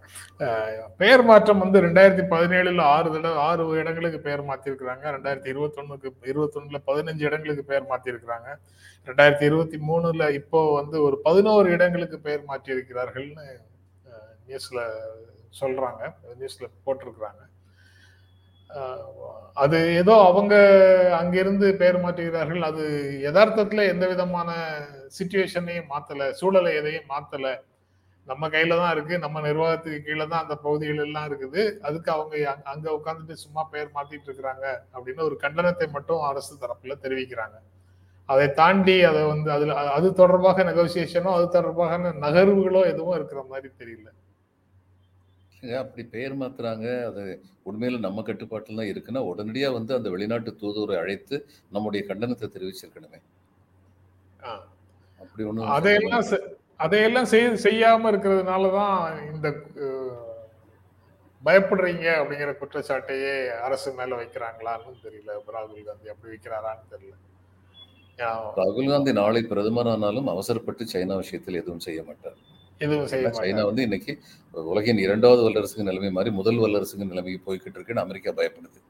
பெயர் 1.00 1.25
மாற்றம் 1.31 1.62
வந்து 1.64 1.83
ரெண்டாயிரத்தி 1.87 2.25
பதினேழுல 2.35 2.83
ஆறு 2.97 3.09
தடவை 3.14 3.38
ஆறு 3.49 3.64
இடங்களுக்கு 3.83 4.21
பெயர் 4.26 4.45
மாத்திருக்கிறாங்க. 4.50 5.04
ரெண்டாயிரத்தி 5.16 5.52
இருபத்தொன்னுக்கு 5.54 6.11
இருபத்தொன்னுல 6.33 6.81
பதினஞ்சு 6.90 7.25
இடங்களுக்கு 7.31 7.64
பெயர் 7.71 7.90
மாத்திருக்கிறாங்க. 7.92 8.49
ரெண்டாயிரத்தி 9.09 9.47
இருபத்தி 9.50 9.81
மூணுல 9.90 10.31
இப்போ 10.40 10.61
வந்து 10.81 11.02
ஒரு 11.02 11.19
பதினோரு 11.28 11.71
இடங்களுக்கு 11.78 12.19
பெயர் 12.28 12.49
மாற்றி 12.50 12.73
இருக்கிறார்கள்னு 12.76 13.47
நியூஸ்ல 14.49 14.81
சொல்றாங்க. 15.62 16.02
நியூஸ்ல 16.40 16.66
போட்டிருக்கிறாங்க. 16.87 17.42
அது 19.55 19.95
ஏதோ 19.95 20.25
அவங்க 20.25 20.55
அங்கிருந்து 21.19 21.75
பெயர் 21.75 22.00
மாற்றுகிறார்கள் 22.00 22.61
அது 22.61 22.85
யதார்த்தத்துல 23.23 23.88
எந்த 23.88 24.07
விதமான 24.07 24.79
சுச்சுவேஷனையும் 25.19 25.91
மாத்தல 25.91 26.31
சூழலை 26.31 26.75
எதையும் 26.75 27.05
மாத்தல. 27.09 27.57
நம்ம 28.26 28.49
கையில 28.49 28.69
தான் 28.69 28.93
இருக்கு. 28.93 29.19
நம்ம 29.19 29.41
நிர்வாகத்துக்கு 29.41 30.02
கீழே 30.02 30.26
தான் 30.26 30.43
அந்த 30.43 30.57
பகுதிகள் 30.57 30.97
எல்லாம் 30.97 31.29
இருக்குது. 31.29 31.79
அதுக்கு 31.81 32.12
அவங்க 32.12 32.59
அங்க- 32.64 32.91
உட்காந்துட்டு 32.91 33.33
சும்மா 33.33 33.62
பெயர் 33.62 33.91
மாத்திட்டு 33.95 34.29
இருக்கிறாங்க 34.29 34.76
அப்படின்னு 34.95 35.23
ஒரு 35.23 35.38
கண்டனத்தை 35.41 35.91
மட்டும் 35.91 36.21
அரசு 36.21 36.57
தரப்புல 36.61 36.93
தெரிவிக்கிறாங்க. 37.02 37.57
அதை 38.25 38.52
தாண்டி 38.52 39.05
அதை 39.05 39.23
வந்து 39.25 39.50
அதுல 39.50 39.75
அது 39.75 40.14
தொடர்பாக 40.14 40.64
நெகோசியேஷனோ 40.64 41.33
அது 41.35 41.49
தொடர்பாக 41.49 41.97
நகர்வுகளோ 41.97 42.85
எதுவும் 42.85 43.14
இருக்கிற 43.14 43.45
மாதிரி 43.49 43.73
தெரியல. 43.79 44.07
அப்படி 45.62 46.04
பெயர் 46.07 46.38
மாத்துறாங்க? 46.38 46.87
அது 47.07 47.23
உண்மையில 47.66 47.99
நம்ம 47.99 48.23
கட்டுப்பாட்டில் 48.23 48.76
தான் 48.76 48.87
இருக்குன்னா 48.87 49.21
உடனடியா 49.26 49.73
வந்து 49.73 49.95
அந்த 49.95 50.11
வெளிநாட்டு 50.11 50.57
தூதுவரை 50.61 50.97
அழைத்து 50.97 51.37
நம்முடைய 51.71 52.04
கண்டனத்தை 52.09 52.47
தெரிவிச்சிருக்கணுமே. 52.49 53.21
ஆ. 54.45 54.52
அப்படி 55.21 55.45
ஒன்றும் 55.45 55.71
அதையெல்லாம் 55.71 56.25
அதையெல்லாம் 56.81 57.25
செய்- 57.25 57.59
செய்யாம 57.62 58.11
இருக்கிறதுனாலதான் 58.11 58.95
இந்த 59.33 59.49
அஹ், 59.81 60.16
பயப்படுறீங்க 61.42 62.07
அப்படிங்கிற 62.16 62.52
குற்றச்சாட்டையே 62.59 63.35
அரசு 63.61 63.92
மேல 63.92 64.16
வைக்கிறாங்களான்னு 64.16 64.97
தெரியல. 65.04 65.31
ராகுல் 65.52 65.85
காந்தி 65.85 66.09
அப்படி 66.09 66.33
வைக்கிறாரான்னு 66.35 66.87
தெரியல. 66.90 67.14
ராகுல் 68.57 68.88
காந்தி 68.88 69.12
நாளை 69.12 69.42
பிரதமர் 69.42 69.88
ஆனாலும் 69.88 70.28
அவசரப்பட்டு 70.28 70.85
சைனா 70.85 71.16
விஷயத்தில் 71.16 71.54
எதுவும் 71.54 71.78
செய்ய 71.81 72.02
மாட்டார். 72.02 72.38
சைனா 73.39 73.62
வந்து 73.65 73.83
இன்னைக்கு 73.83 74.19
உலகின் 74.53 74.99
இரண்டாவது 74.99 75.43
வல்லரசுக்கு 75.49 75.83
நிலைமை 75.83 76.11
மாதிரி 76.11 76.35
முதல் 76.35 76.57
வல்லரசுக்கு 76.57 77.11
நிலைமைக்கு 77.11 77.41
போய்கிட்டு 77.47 77.79
இருக்குன்னு 77.79 78.01
அமெரிக்கா 78.01 78.31
பயப்படுது. 78.31 78.81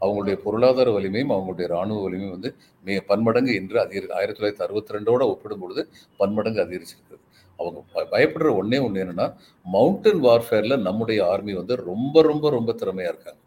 அவங்களுடைய 0.00 0.34
பொருளாதார 0.34 0.90
வலிமையும் 0.90 1.30
அவங்களுடைய 1.30 1.66
ராணுவ 1.66 2.02
வலிமையும் 2.02 2.30
வந்து 2.30 2.54
மே 2.84 3.00
பன்மடங்கு 3.00 3.54
இன்று 3.54 3.80
அதிகரி 3.80 4.12
ஆயிரத்தி 4.12 4.42
தொள்ளாயிரத்தி 4.42 4.62
அறுபத்தி 4.62 4.94
ரெண்டோட 4.94 5.22
ஒப்பிடும் 5.32 5.58
பொழுது 5.58 5.88
பன்மடங்கு 6.16 6.60
அதிகரிச்சிருக்குது 6.60 7.18
அவங்க 7.58 7.80
பயப்படுற 8.10 8.50
ஒண்ணே 8.60 8.78
ஒண்ணு 8.86 9.02
என்னன்னா 9.04 9.26
மவுண்டன் 9.66 10.22
வார்ஃபேர்ல 10.22 10.78
நம்முடைய 10.78 11.26
ஆர்மி 11.26 11.52
வந்து 11.52 11.76
ரொம்ப 11.76 12.22
ரொம்ப 12.22 12.50
ரொம்ப 12.50 12.72
திறமையா 12.72 13.10
இருக்காங்க. 13.12 13.40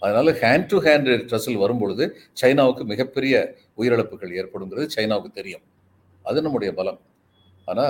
அதனால 0.00 0.32
ஹேண்ட் 0.32 0.66
டு 0.66 0.78
ஹேண்ட் 0.82 1.10
ட்ரஸில் 1.30 1.56
வரும்பொழுது 1.56 2.16
சைனாவுக்கு 2.42 2.84
மிகப்பெரிய 2.84 3.54
உயிரிழப்புகள் 3.78 4.34
ஏற்படுங்கிறது 4.40 4.88
சைனாவுக்கு 4.96 5.30
தெரியும். 5.32 5.62
அது 6.22 6.42
நம்முடைய 6.42 6.74
பலம். 6.74 7.00
ஆனா 7.68 7.84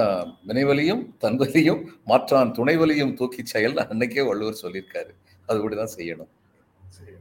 வினைவலியும் 0.46 1.02
தன்வலியும் 1.22 1.80
மாற்றான் 2.06 2.54
துணைவலியும் 2.58 3.16
தூக்கி 3.16 3.42
செயல் 3.46 3.76
அன்னைக்கே 3.84 4.24
வள்ளுவர் 4.28 4.62
சொல்லியிருக்காரு 4.62 5.12
அது 5.48 5.76
தான் 5.76 5.94
செய்யணும் 5.96 6.30
சரி. 6.92 7.14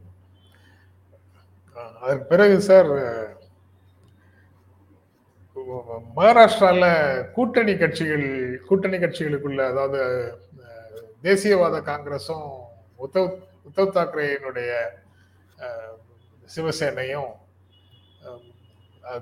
அதற்கு 2.02 2.24
பிறகு 2.26 2.56
சார் 2.62 2.90
மகாராஷ்டிரால 6.16 6.84
கூட்டணி 7.34 7.74
கட்சிகள் 7.76 8.26
கூட்டணி 8.66 8.98
கட்சிகளுக்குள்ள 8.98 9.60
அதாவது 9.70 10.00
தேசியவாத 11.22 11.76
காங்கிரஸும் 11.82 12.48
உத்தவ் 13.00 13.30
உத்தவ் 13.68 13.94
தாக்கரேயினுடைய 13.96 14.72
சிவசேனையும் 16.50 17.30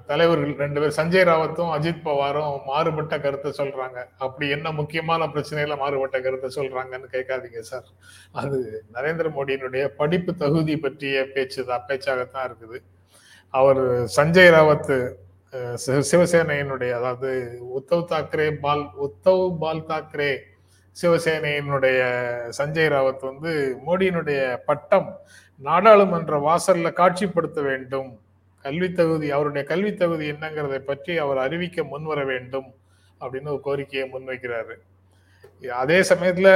தலைவர்கள் 0.07 0.55
ரெண்டு 0.55 0.81
பேர் 0.81 0.95
சஞ்சய் 0.97 1.29
ராவத்தும் 1.29 1.73
அஜித் 1.73 2.01
பவாரும் 2.05 2.65
மாறுபட்ட 2.65 3.21
கருத்தை 3.21 3.53
சொல்றாங்க. 3.57 4.05
அப்படி 4.19 4.51
என்ன 4.51 4.73
முக்கியமான 4.73 5.27
பிரச்சனையில 5.27 5.77
மாறுபட்ட 5.77 6.21
கருத்தை 6.21 6.51
சொல்றாங்கன்னு 6.55 7.05
கேட்காதீங்க 7.12 7.59
சார். 7.59 7.85
அது 8.33 8.85
நரேந்திர 8.95 9.31
மோடியினுடைய 9.31 9.87
படிப்பு 9.87 10.35
தகுதி 10.35 10.77
பற்றிய 10.77 11.27
பேச்சு 11.35 11.65
தான் 11.65 11.85
பேச்சாகத்தான் 11.89 12.51
இருக்குது. 12.51 12.79
அவர் 13.49 13.81
சஞ்சய் 14.17 14.51
ராவத் 14.51 15.12
சி- 15.87 16.03
சிவசேனையினுடைய 16.12 16.91
அதாவது 16.91 17.59
உத்தவ் 17.77 18.05
தாக்கரே 18.09 18.51
பால் 18.51 18.89
உத்தவ் 19.01 19.57
பால் 19.59 19.87
தாக்கரே 19.87 20.37
சிவசேனையினுடைய 21.03 21.99
சஞ்சய் 22.59 22.89
ராவத் 22.89 23.21
வந்து 23.21 23.77
மோடியினுடைய 23.87 24.57
பட்டம் 24.67 25.21
நாடாளுமன்ற 25.57 26.39
வாசல்ல 26.39 26.93
காட்சிப்படுத்த 26.93 27.62
வேண்டும். 27.62 28.21
கல்வி 28.62 28.92
தகுதி 28.92 29.31
அவருடைய 29.31 29.66
கல்வி 29.66 29.95
தகுதி 29.95 30.31
என்னங்கிறதை 30.33 30.78
பற்றி 30.78 31.19
அவர் 31.19 31.38
அறிவிக்க 31.38 31.85
முன்வர 31.85 32.25
வேண்டும் 32.26 32.75
அப்படின்னு 33.21 33.49
ஒரு 33.49 33.61
கோரிக்கையை 33.61 34.11
முன்வைக்கிறாரு. 34.12 34.75
அதே 35.73 36.00
சமயத்துல 36.00 36.49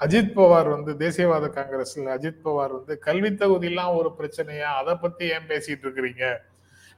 அஜித் 0.00 0.34
பவார் 0.36 0.68
வந்து 0.70 0.92
தேசியவாத 1.06 1.46
காங்கிரஸ்ல 1.56 2.12
அஜித் 2.16 2.44
பவார் 2.44 2.72
வந்து 2.72 2.98
கல்வி 2.98 3.28
தகுதியெல்லாம் 3.28 3.96
ஒரு 3.96 4.10
பிரச்சனையா? 4.18 4.70
அதை 4.80 4.94
பத்தி 4.94 5.24
ஏன் 5.28 5.48
பேசிட்டு 5.48 5.84
இருக்கிறீங்க? 5.84 6.36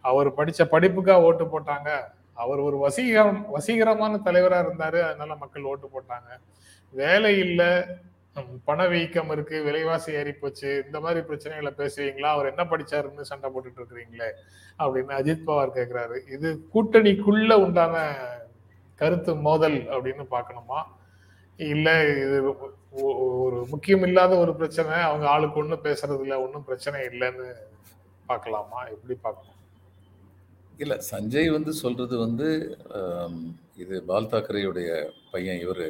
அவர் 0.01 0.35
படிச்ச 0.35 0.61
படிப்புக்கா 0.71 1.13
ஓட்டு 1.13 1.45
போட்டாங்க? 1.45 1.91
அவர் 2.35 2.59
ஒரு 2.59 2.77
வசீகரம் 2.89 3.43
வசீகரமான 3.55 4.21
தலைவரா 4.25 4.59
இருந்தாரு 4.67 5.01
அதனால 5.01 5.37
மக்கள் 5.37 5.63
ஓட்டு 5.63 5.91
போட்டாங்க. 5.95 6.31
வேலை 6.91 7.39
இல்லை 7.39 7.71
பணவீக்கம் 8.69 9.31
இருக்கு 9.35 9.57
விலைவாசி 9.67 10.11
ஏறி 10.19 10.33
போச்சு 10.33 10.71
இந்த 10.87 10.99
மாதிரி 11.05 11.21
பிரச்சனைகளை 11.29 11.73
பேசுவீங்களா? 11.81 12.29
அவர் 12.37 12.51
என்ன 12.53 12.63
படிச்சாருன்னு 12.71 13.29
சண்டை 13.31 13.49
போட்டுட்டு 13.55 13.81
இருக்கிறீங்களே? 13.81 14.29
அப்படின்னு 14.83 15.13
அஜித் 15.19 15.47
பவார் 15.49 15.77
கேட்கிறாரு 15.79 16.17
இது 16.37 16.49
கூட்டணிக்குள்ள 16.75 17.53
உண்டான 17.65 17.97
கருத்து 19.01 19.33
மோதல் 19.47 19.79
அப்படின்னு 19.95 20.25
பார்க்கணுமா? 20.35 20.81
இல்ல 21.59 21.89
இது 22.25 22.37
ஒரு 23.47 23.59
முக்கியம் 23.73 24.05
இல்லாத 24.09 24.33
ஒரு 24.45 24.53
பிரச்சனை 24.61 24.95
அவங்க 25.09 25.27
ஆளுக்கு 25.35 25.61
ஒண்ணு 25.63 25.77
பேசுறது 25.89 26.23
இல்ல 26.27 26.37
ஒன்றும் 26.45 26.67
பிரச்சனை 26.69 27.01
இல்லைன்னு 27.11 27.49
பார்க்கலாமா? 28.31 28.81
எப்படி 28.95 29.15
பார்க்கணும்? 29.27 29.59
இல்ல 30.83 30.95
சஞ்சய் 31.11 31.55
வந்து 31.57 31.73
சொல்றது 31.83 32.15
வந்து 32.25 32.49
இது 33.83 33.95
பால் 34.09 34.33
தாக்கரேயுடைய 34.33 34.91
பையன் 35.33 35.61
இவரு. 35.65 35.89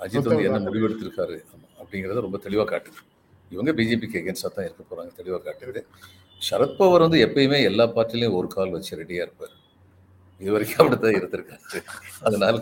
அஜித் 0.00 0.28
வந்து 0.28 0.46
என்ன. 0.48 0.60
முடிவெடுத்திருக்காரு 0.66 1.36
அப்படிங்கறத 1.80 2.22
ரொம்ப 2.22 2.38
தெளிவா 2.44 2.64
காட்டுது. 2.66 3.00
இவங்க 3.50 3.70
பிஜேபிக்கு 3.78 4.16
எகேன்ஸ்டா 4.20 4.50
தான் 4.50 4.66
இருக்க 4.68 4.82
போறாங்க 4.86 5.12
தெளிவா 5.18 5.38
காட்டுது. 5.42 5.80
சரத்பவர் 6.40 7.04
வந்து 7.04 7.18
எப்பயுமே 7.26 7.58
எல்லா 7.68 7.84
பார்ட்டிலையும் 7.92 8.38
ஒரு 8.38 8.48
கால் 8.54 8.74
வச்சு 8.74 8.98
ரெடியா 9.00 9.22
இருப்பார். 9.26 9.54
இது 10.40 10.52
வரைக்கும் 10.54 10.80
அப்படித்தான் 10.82 11.16
இருந்திருக்காரு. 11.18 11.80
அதனால 12.26 12.56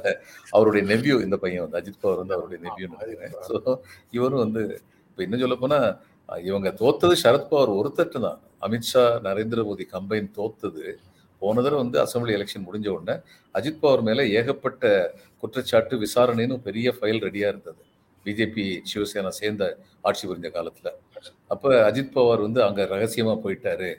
அவருடைய 0.52 0.82
நெவ்யூ 0.90 1.16
இந்த 1.26 1.36
பையன் 1.42 1.64
வந்து 1.64 1.78
அஜித் 1.80 2.02
பவர் 2.02 2.20
வந்து 2.22 2.34
அவருடைய 2.36 2.58
நெவ்யூன்னு 2.66 2.98
நினைக்கிறேன். 2.98 3.36
ஸோ 3.48 3.74
இவரும் 4.12 4.42
வந்து 4.44 4.62
இப்போ 5.08 5.22
இன்னும் 5.26 5.42
சொல்ல 5.42 5.56
போனா 5.62 5.78
அஹ், 6.28 6.42
இவங்க 6.48 6.68
தோத்தது 6.80 7.14
சரத்பவர் 7.22 7.70
ஒருத்தட்டு 7.78 8.18
தான். 8.24 8.36
அமித்ஷா 8.62 9.04
நரேந்திர 9.26 9.60
மோடி 9.66 9.84
கம்பைன் 9.92 10.28
தோத்தது. 10.36 10.84
போன 11.42 11.62
தடவை 11.62 11.80
வந்து 11.80 11.98
அசம்பிளி 12.02 12.32
எலெக்ஷன் 12.36 12.66
முடிஞ்ச 12.66 12.88
உடனே 12.92 13.14
அஜித் 13.54 13.80
பவர் 13.80 14.02
மேல 14.08 14.24
ஏகப்பட்ட 14.38 14.84
குற்றச்சாட்டு 15.42 15.94
விசாரணைன்னு 16.04 16.56
பெரிய 16.66 16.88
ஃபைல் 16.96 17.20
ரெடியா 17.26 17.46
இருந்தது. 17.52 17.80
பிஜேபி 18.24 18.64
சிவசேனா 18.90 19.30
சேர்ந்த 19.40 19.64
ஆட்சி 20.08 20.24
புரிஞ்ச 20.28 20.48
காலத்துல. 20.56 20.88
அப்ப 21.52 21.70
அஜித் 21.90 22.12
பவார் 22.16 22.42
வந்து 22.46 22.60
அங்க 22.66 22.82
ரகசியமா 22.94 23.34
போயிட்டாரு. 23.44 23.90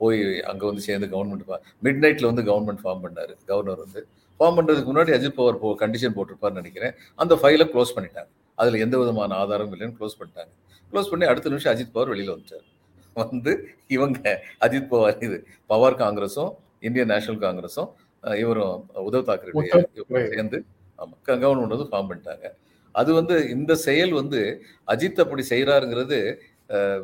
போய் 0.00 0.20
அங்க 0.50 0.62
வந்து 0.68 0.82
சேர்ந்து 0.86 1.06
கவர்மெண்ட் 1.14 1.44
மிட் 1.86 2.02
நைட்ல 2.04 2.28
வந்து 2.30 2.44
கவர்மெண்ட் 2.50 2.82
ஃபார்ம் 2.82 3.02
பண்ணாரு. 3.04 3.32
கவர்னர் 3.50 3.80
வந்து 3.84 4.00
ஃபார்ம் 4.40 4.56
பண்றதுக்கு 4.58 4.90
முன்னாடி 4.90 5.12
அஜித் 5.16 5.36
பவார் 5.38 5.58
போ 5.62 5.70
கண்டிஷன் 5.82 6.14
போட்டிருப்பாருன்னு 6.16 6.60
நினைக்கிறேன். 6.62 6.94
அந்த 7.22 7.34
ஃபைலை 7.40 7.66
க்ளோஸ் 7.72 7.94
பண்ணிட்டாங்க. 7.96 8.30
அதுல 8.58 8.78
எந்த 8.84 8.98
விதமான 9.02 9.34
ஆதாரமும் 9.42 9.74
இல்லைன்னு 9.76 9.96
க்ளோஸ் 10.00 10.18
பண்ணிட்டாங்க. 10.20 10.52
க்ளோஸ் 10.92 11.10
பண்ணி 11.10 11.26
அடுத்த 11.32 11.52
நிமிஷம் 11.52 11.72
அஜித் 11.74 11.94
பவார் 11.94 12.12
வெளியில 12.12 12.34
வந்துட்டார். 12.36 12.66
வந்து 13.16 13.52
இவங்க 13.96 14.20
அஜித் 14.66 14.90
பவார் 14.92 15.22
இது 15.28 15.38
பவார் 15.72 15.96
காங்கிரஸும் 16.04 16.52
இந்தியன் 16.88 17.10
நேஷனல் 17.12 17.42
காங்கிரஸும் 17.46 17.90
இவரும் 18.42 18.76
உத்தவ் 19.06 19.28
தாக்கரே 19.30 19.64
சேர்ந்து 20.34 20.58
ஆமா 21.00 21.14
கவர்மெண்ட் 21.26 21.74
வந்து 21.74 21.90
ஃபார்ம் 21.90 22.10
பண்ணிட்டாங்க. 22.10 22.46
அது 22.94 23.14
வந்து 23.14 23.50
இந்த 23.50 23.74
செயல் 23.84 24.12
வந்து 24.12 24.40
அஜித் 24.88 25.20
அப்படி 25.20 25.42
செய்யறாருங்கிறது 25.50 26.18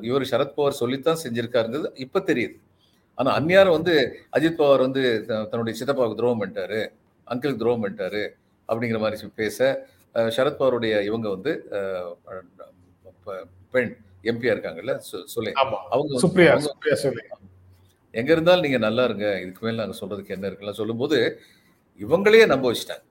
இவர் 0.00 0.30
சரத்பவார் 0.30 0.80
சொல்லித்தான் 0.80 1.22
செஞ்சிருக்காருங்கிறது 1.22 1.90
இப்ப 1.96 2.22
தெரியுது. 2.26 2.56
ஆனா 3.18 3.30
அந்நியாரம் 3.32 3.72
வந்து 3.72 3.94
அஜித் 4.32 4.58
பவார் 4.58 4.80
வந்து 4.80 5.02
தன்னுடைய 5.44 5.74
சித்தப்பாவுக்கு 5.78 6.16
துரோகம் 6.16 6.42
பண்ணிட்டாரு 6.42 6.80
அங்கிளுக்கு 7.26 7.56
துரோகம் 7.56 7.84
பண்ணிட்டாரு 7.84 8.22
அப்படிங்கிற 8.68 8.98
மாதிரி 8.98 9.30
பேச 9.34 9.58
சரத்பவாருடைய 10.36 11.02
இவங்க 11.02 11.28
வந்து 11.28 11.52
பெண் 13.72 13.90
எம்பியா 14.24 14.52
இருக்காங்கல்ல 14.54 14.92
சு- 15.08 15.24
சுலே 15.32 15.50
ஆமா 15.62 15.78
அவங்க 15.90 16.20
சொல்லி. 17.02 17.24
எங்க 18.14 18.32
இருந்தாலும் 18.32 18.62
நீங்க 18.62 18.78
நல்லா 18.78 19.04
இருங்க 19.04 19.40
இதுக்கு 19.40 19.66
மேல 19.66 19.76
நாங்க 19.76 19.96
சொல்றதுக்கு 20.00 20.28
என்ன 20.28 20.48
இருக்குலாம் 20.48 20.70
சொல்லும்போது 20.72 21.18
இவங்களே 22.00 22.46
நம்ப 22.46 22.66
வச்சுட்டாங்க. 22.70 23.04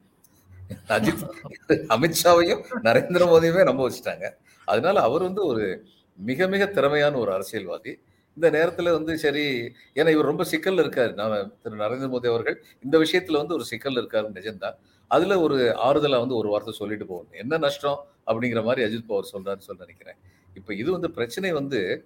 அஜித் 0.70 1.24
அமித்ஷாவையும் 1.70 2.64
நரேந்திர 2.84 3.24
மோடியுமே 3.26 3.64
நம்ப 3.64 3.90
வச்சுட்டாங்க. 3.90 4.30
அதனால 4.66 5.02
அவர் 5.02 5.22
வந்து 5.22 5.46
ஒரு 5.46 5.86
மிக 6.16 6.48
மிக 6.48 6.66
திறமையான 6.66 7.18
ஒரு 7.18 7.34
அரசியல்வாதி. 7.34 8.00
இந்த 8.36 8.52
நேரத்துல 8.52 8.92
வந்து 8.92 9.18
சரி 9.18 9.74
ஏன்னா 9.94 10.10
இவர் 10.10 10.26
ரொம்ப 10.26 10.44
சிக்கல்ல 10.44 10.84
இருக்காரு. 10.86 11.14
நான் 11.14 11.54
திரு 11.64 11.76
நரேந்திர 11.76 12.10
மோடி 12.10 12.28
அவர்கள் 12.28 12.64
இந்த 12.84 12.98
விஷயத்துல 12.98 13.32
வந்து 13.32 13.54
ஒரு 13.54 13.66
சிக்கல்ல 13.72 14.02
இருக்காரு 14.02 14.32
நிஜம்தான் 14.34 14.76
அதுல 15.08 15.40
ஒரு 15.40 15.76
ஆறுதலா 15.84 16.20
வந்து 16.20 16.36
ஒரு 16.36 16.50
வார்த்தை 16.50 16.74
சொல்லிட்டு 16.74 17.06
போகணும். 17.06 17.32
என்ன 17.32 17.58
நஷ்டம் 17.58 18.06
அப்படிங்கிற 18.28 18.64
மாதிரி 18.64 18.96
அஜித் 18.96 19.08
பவர் 19.08 19.30
சொல்றாருன்னு 19.34 19.68
சொல்ல 19.70 19.82
நினைக்கிறேன். 19.82 20.16
இப்ப 20.54 20.74
இது 20.74 20.92
வந்து 20.92 21.12
பிரச்சனை 21.12 21.52
வந்து 21.52 22.06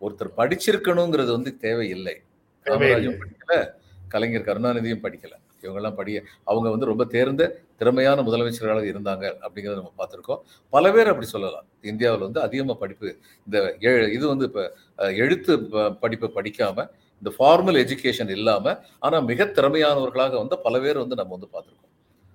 ஒருத்தர் 0.00 0.32
படிச்சிருக்கணுங்கிறது 0.36 1.30
வந்து 1.30 1.56
தேவையில்லை. 1.56 2.20
தேவையில்லை. 2.62 3.08
காமராஜும் 3.08 3.20
படிக்கல 3.20 3.70
கலைஞர் 4.08 4.44
கருணாநிதியும் 4.44 5.02
படிக்கல. 5.02 5.32
இவங்கெல்லாம் 5.62 5.94
படிய 5.94 6.22
அவங்க 6.44 6.70
வந்து 6.70 6.86
ரொம்ப 6.86 7.04
தேர்ந்த 7.04 7.42
திறமையான 7.76 8.22
முதலமைச்சர்களாக 8.22 8.88
இருந்தாங்க 8.92 9.24
அப்படிங்கிறத 9.44 9.74
நம்ம 9.74 9.92
பார்த்துருக்கோம். 9.98 10.40
பல 10.70 10.92
பேர் 10.92 11.06
அப்படி 11.06 11.26
சொல்லலாம். 11.26 11.66
இந்தியாவில் 11.82 12.20
வந்து 12.20 12.40
அதிகமாக 12.40 12.78
படிப்பு 12.78 13.16
இந்த 13.46 13.76
எ- 13.80 14.10
இது 14.12 14.28
வந்து 14.28 14.44
இப்போ 14.44 14.64
எழுத்து 14.96 15.62
ப- 15.62 15.92
படிப்பை 15.92 16.28
படிக்காமல் 16.28 16.90
இந்த 17.22 17.30
ஃபார்மல் 17.38 17.78
எஜுகேஷன் 17.84 18.30
இல்லாமல் 18.30 18.76
ஆனால் 18.98 19.24
மிக 19.24 19.44
திறமையானவர்களாக 19.44 20.36
வந்து 20.36 20.58
பல 20.58 20.80
பேர் 20.80 20.98
வந்து 20.98 21.16
நம்ம 21.16 21.38
வந்து 21.38 21.48
பார்த்துருக்கோம். 21.52 21.90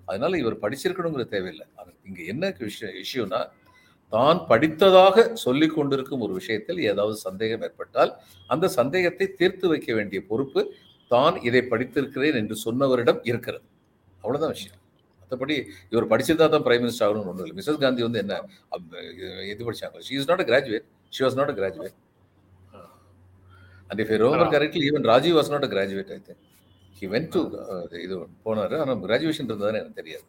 அதனால 0.05 0.37
இவர் 0.37 0.59
படிச்சிருக்கணுங்கிற 0.59 1.25
தேவையில்லை. 1.25 1.67
ஆனா 1.75 1.89
இங்கே 2.05 2.25
என்ன 2.25 2.55
விஷயம் 2.59 2.95
இஷ்யூனா 3.03 3.49
தான் 4.09 4.41
படித்ததாக 4.49 5.33
சொல்லி 5.33 5.67
கொண்டிருக்கும் 5.67 6.21
ஒரு 6.21 6.33
விஷயத்தில் 6.33 6.79
ஏதாவது 6.79 7.15
சந்தேகம் 7.15 7.61
ஏற்பட்டால் 7.61 8.11
அந்த 8.47 8.67
சந்தேகத்தை 8.67 9.33
தீர்த்து 9.33 9.67
வைக்க 9.67 9.93
வேண்டிய 9.93 10.21
பொறுப்பு 10.27 10.73
தான் 11.11 11.35
இதை 11.47 11.61
படித்திருக்கிறேன் 11.71 12.37
என்று 12.41 12.55
சொன்னவரிடம் 12.65 13.19
இருக்கிறது. 13.31 13.65
அவ்வளவுதான் 14.23 14.53
விஷயம். 14.55 14.79
மற்றபடி 15.21 15.55
இவர் 15.93 16.09
படிச்சிருந்தா 16.11 16.47
தான் 16.55 16.65
பிரைம் 16.65 16.83
மினிஸ்டர் 16.83 17.05
ஆகணும்னு 17.05 17.31
ஒன்றும் 17.31 17.45
இல்லை. 17.45 17.55
மிஸ்ஸஸ் 17.59 17.79
காந்தி 17.83 18.03
வந்து 18.07 18.19
என்ன 18.23 18.39
இது 19.51 19.61
படிச்சாங்க. 19.67 20.03
She 20.07 20.15
is 20.19 20.29
not 20.31 20.43
a 20.43 20.47
graduate 20.51 20.85
she 21.15 21.23
was 21.25 21.37
not 21.39 21.51
a 21.53 21.55
graduate 21.61 21.95
and 23.89 24.01
if 24.03 24.13
rumour 24.25 24.51
correctly 24.55 24.83
even 24.89 25.07
Rajiv 25.13 25.35
was 25.39 25.51
not 25.55 25.65
a 25.67 25.71
graduate 25.73 26.11
I 26.15 26.19
think 26.27 26.43
he 26.99 27.07
went 27.13 27.31
to 27.35 27.41
இது 28.05 28.15
போனார். 28.45 28.75
ஆனால் 28.83 29.03
கிராஜுவேஷன் 29.07 29.49
இருந்ததுன்னு 29.49 29.81
எனக்கு 29.81 29.99
தெரியாது. 30.01 30.25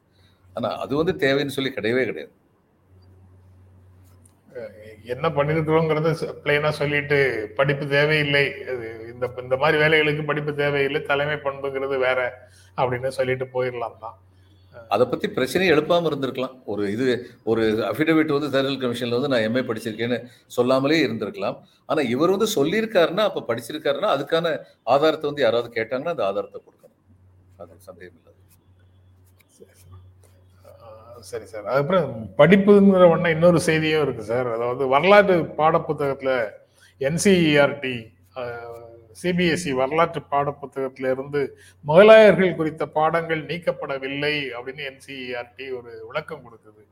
ஆனால் 0.57 0.77
அது 0.85 0.93
வந்து 1.01 1.15
தேவைன்னு 1.25 1.55
சொல்லி 1.57 1.73
கிடையவே 1.79 2.05
கிடையாது. 2.11 2.33
என்ன 5.15 5.27
பண்ணிருக்கிறோங்கிறத 5.37 6.11
பிளைனா 6.45 6.71
சொல்லிட்டு 6.81 7.19
படிப்பு 7.59 7.85
தேவையில்லை. 7.97 8.45
அது 8.73 8.87
இந்த 9.13 9.27
இந்த 9.45 9.57
மாதிரி 9.63 9.77
வேலைகளுக்கு 9.83 10.23
படிப்பு 10.31 10.53
தேவையில்லை 10.63 11.01
தலைமை 11.11 11.37
பண்புங்கிறது 11.47 11.97
வேற 12.07 12.21
அப்படின்னு 12.81 13.11
சொல்லிட்டு 13.19 13.47
போயிடலாம் 13.57 13.99
தான். 14.05 14.17
அதை 14.95 15.05
பத்தி 15.07 15.27
பிரச்சனையை 15.37 15.71
எழுப்பாம 15.75 16.09
இருந்திருக்கலாம். 16.11 16.55
ஒரு 16.73 16.83
இது 16.95 17.07
ஒரு 17.51 17.63
அஃபிடவிட் 17.91 18.35
வந்து 18.37 18.51
தேர்தல் 18.55 18.81
கமிஷன்ல 18.83 19.19
வந்து 19.19 19.31
நான் 19.33 19.47
எம்ஏ 19.49 19.63
படிச்சிருக்கேன்னு 19.69 20.19
சொல்லாமலே 20.57 20.99
இருந்திருக்கலாம். 21.07 21.57
ஆனா 21.91 22.01
இவர் 22.15 22.35
வந்து 22.35 22.49
சொல்லியிருக்காருன்னா 22.57 23.25
அப்ப 23.31 23.45
படிச்சிருக்காருன்னா 23.51 24.11
அதுக்கான 24.17 24.53
ஆதாரத்தை 24.95 25.29
வந்து 25.31 25.45
யாராவது 25.47 25.71
கேட்டாங்கன்னா 25.79 26.15
அந்த 26.17 26.27
ஆதாரத்தை 26.31 26.61
கொடுக்கணும். 26.67 26.97
அது 27.63 27.87
சந்தேகம் 27.89 28.19
இல்லை 28.19 28.33
ஆஹ் 30.87 31.16
சரி 31.27 31.45
சார். 31.45 31.65
அதுக்கப்புறம் 31.65 32.35
படிப்புங்கிற 32.39 32.97
ஒண்ணு 32.97 33.31
இன்னொரு 33.31 33.61
செய்தியும் 33.61 34.03
இருக்கு 34.03 34.23
சார். 34.23 34.53
அதாவது 34.53 34.87
வரலாற்று 34.87 35.43
பாடப்புத்தகத்துல 35.43 36.51
என்சிஇஆர்டி 37.01 38.15
சிபிஎஸ்இ 39.23 39.71
வரலாற்று 39.71 40.21
பாடப்புத்தகத்துல 40.31 41.11
இருந்து 41.11 41.59
முகலாயர்கள் 41.87 42.57
குறித்த 42.57 42.87
பாடங்கள் 42.87 43.47
நீக்கப்படவில்லை 43.47 44.35
அப்படின்னு 44.59 44.83
என்சிஇஆர்டி 44.87 45.79
ஒரு 45.79 46.05
விளக்கம் 46.07 46.43
கொடுக்குது. 46.45 46.85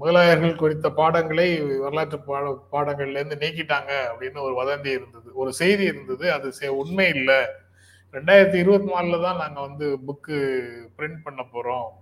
முகலாயர்கள் 0.00 0.56
குறித்த 0.56 0.90
பாடங்களை 0.90 1.60
வரலாற்று 1.60 2.18
பாட 2.18 2.68
பாடங்கள்லேருந்து 2.72 3.36
நீக்கிட்டாங்க 3.40 3.92
அப்படின்னு 4.12 4.40
ஒரு 4.40 4.54
வதந்தி 4.62 4.86
இருந்தது. 4.86 5.30
ஒரு 5.34 5.52
செய்தி 5.52 5.84
இருந்தது. 5.84 6.32
அது 6.32 6.52
செ- 6.60 6.76
உண்மை 6.82 7.08
இல்லை. 7.08 7.44
ரெண்டாயிரத்தி 8.12 8.54
இருபத்தி 8.54 8.92
நாலுல 8.92 9.22
தான் 9.22 9.36
நாங்கள் 9.36 9.68
வந்து 9.68 9.98
புக்கு 10.06 10.38
பிரிண்ட் 10.98 11.22
பண்ண 11.22 11.42
போகிறோம் 11.42 12.00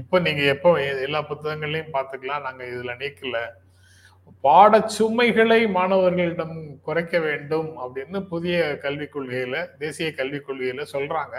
இப்போ 0.00 0.16
நீங்க 0.18 0.42
எப்போ 0.54 0.70
எல்லா 1.06 1.20
புத்தகங்களையும் 1.30 1.94
பார்த்துக்கலாம். 1.96 2.44
நாங்க 2.46 2.62
இதுல 2.72 2.94
நீக்கல. 3.02 3.38
பாட 4.46 4.78
சுமைகளை 4.96 5.58
மாணவர்களிடம் 5.76 6.56
குறைக்க 6.86 7.18
வேண்டும் 7.26 7.68
அப்படின்னு 7.82 8.18
புதிய 8.32 8.56
கல்விக் 8.84 9.14
கொள்கையில 9.14 9.56
தேசிய 9.82 10.08
கல்விக் 10.14 10.46
கொள்கையில 10.48 10.84
சொல்றாங்க. 10.94 11.36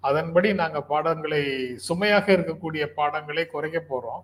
அதன்படி 0.00 0.48
நாங்க 0.60 0.78
பாடங்களை 0.92 1.42
சுமையாக 1.88 2.26
இருக்கக்கூடிய 2.36 2.84
பாடங்களை 2.98 3.44
குறைக்க 3.46 3.80
போறோம். 3.90 4.22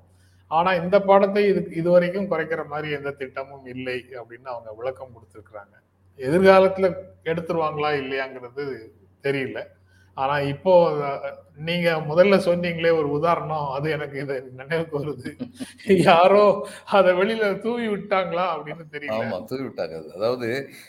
ஆனா 0.50 0.70
இந்த 0.82 0.96
பாடத்தை 1.08 1.42
இது 1.46 1.60
இதுவரைக்கும் 1.80 2.30
குறைக்கிற 2.30 2.62
மாதிரி 2.66 2.88
எந்த 2.98 3.10
திட்டமும் 3.10 3.66
இல்லை 3.74 3.98
அப்படின்னு 4.20 4.48
அவங்க 4.54 4.70
விளக்கம் 4.78 5.14
கொடுத்துருக்குறாங்க. 5.14 5.74
எதிர்காலத்துல 6.18 6.86
எடுத்துருவாங்களா 7.30 7.90
இல்லையாங்கிறது 8.02 8.64
தெரியல. 9.26 9.58
ஆனா 10.18 10.34
இப்போ 10.52 10.72
நீங்க 11.60 11.88
முதல்ல 12.08 12.36
சொன்னீங்களே 12.46 12.90
ஒரு 12.98 13.08
உதாரணம். 13.18 13.66
அது 13.76 13.86
எனக்கு 13.90 14.16
இதை 14.24 14.36
நினைவுக்கு 14.60 14.94
வருது. 14.98 15.30
யாரோ 16.08 16.44
அதை 16.98 17.12
வெளியில 17.20 17.46
தூவி 17.64 17.86
விட்டாங்களா 17.88 18.46
அப்படின்னு 18.54 18.84
தெரியல. 18.94 19.16
ஆமா 19.18 19.38
தூவி 19.50 19.62
விட்டாங்க. 19.66 19.94
அது 20.00 20.10
அதாவது 20.18 20.48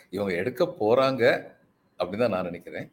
இவங்க 0.10 0.34
எடுக்க 0.42 0.65
போறாங்க 0.82 1.24
அப்படிதான் 2.00 2.34
நான் 2.36 2.50
நினைக்கிறேன். 2.52 2.88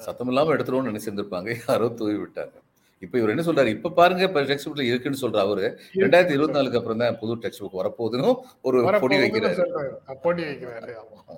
சத்தம் 0.00 0.30
இல்லாம 0.30 0.54
எடுத்துருவோம்னு 0.56 0.92
நினைச்சிருந்திருப்பாங்க. 0.92 1.50
யாரோ 1.64 1.88
தூவி 2.00 2.16
விட்டாங்க. 2.22 2.54
இப்ப 3.02 3.18
இவர் 3.18 3.32
என்ன 3.34 3.44
சொல்றாரு? 3.46 3.70
இப்ப 3.76 3.92
பாருங்க 3.92 4.22
இப்ப 4.28 4.42
டெக்ஸ்ட் 4.42 4.68
புக்ல 4.68 4.84
இருக்குன்னு 4.88 5.22
சொல்ற 5.22 5.38
அவரு. 5.46 5.66
ரெண்டாயிரத்தி 6.02 6.36
இருபத்தி 6.36 6.56
நாலுக்கு 6.58 6.78
அப்புறம் 6.80 7.02
தான் 7.02 7.18
புது 7.22 7.34
டெக்ஸ்ட் 7.44 7.62
புக் 7.64 7.80
வரப்போகுதுன்னு 7.80 8.30
ஒரு 8.64 8.78
பொடி 9.02 9.16
வைக்கிறாரு. 9.22 9.64
பொடி 10.24 10.42
வைக்கிறாரு. 10.42 10.92
ஆமா. 11.02 11.36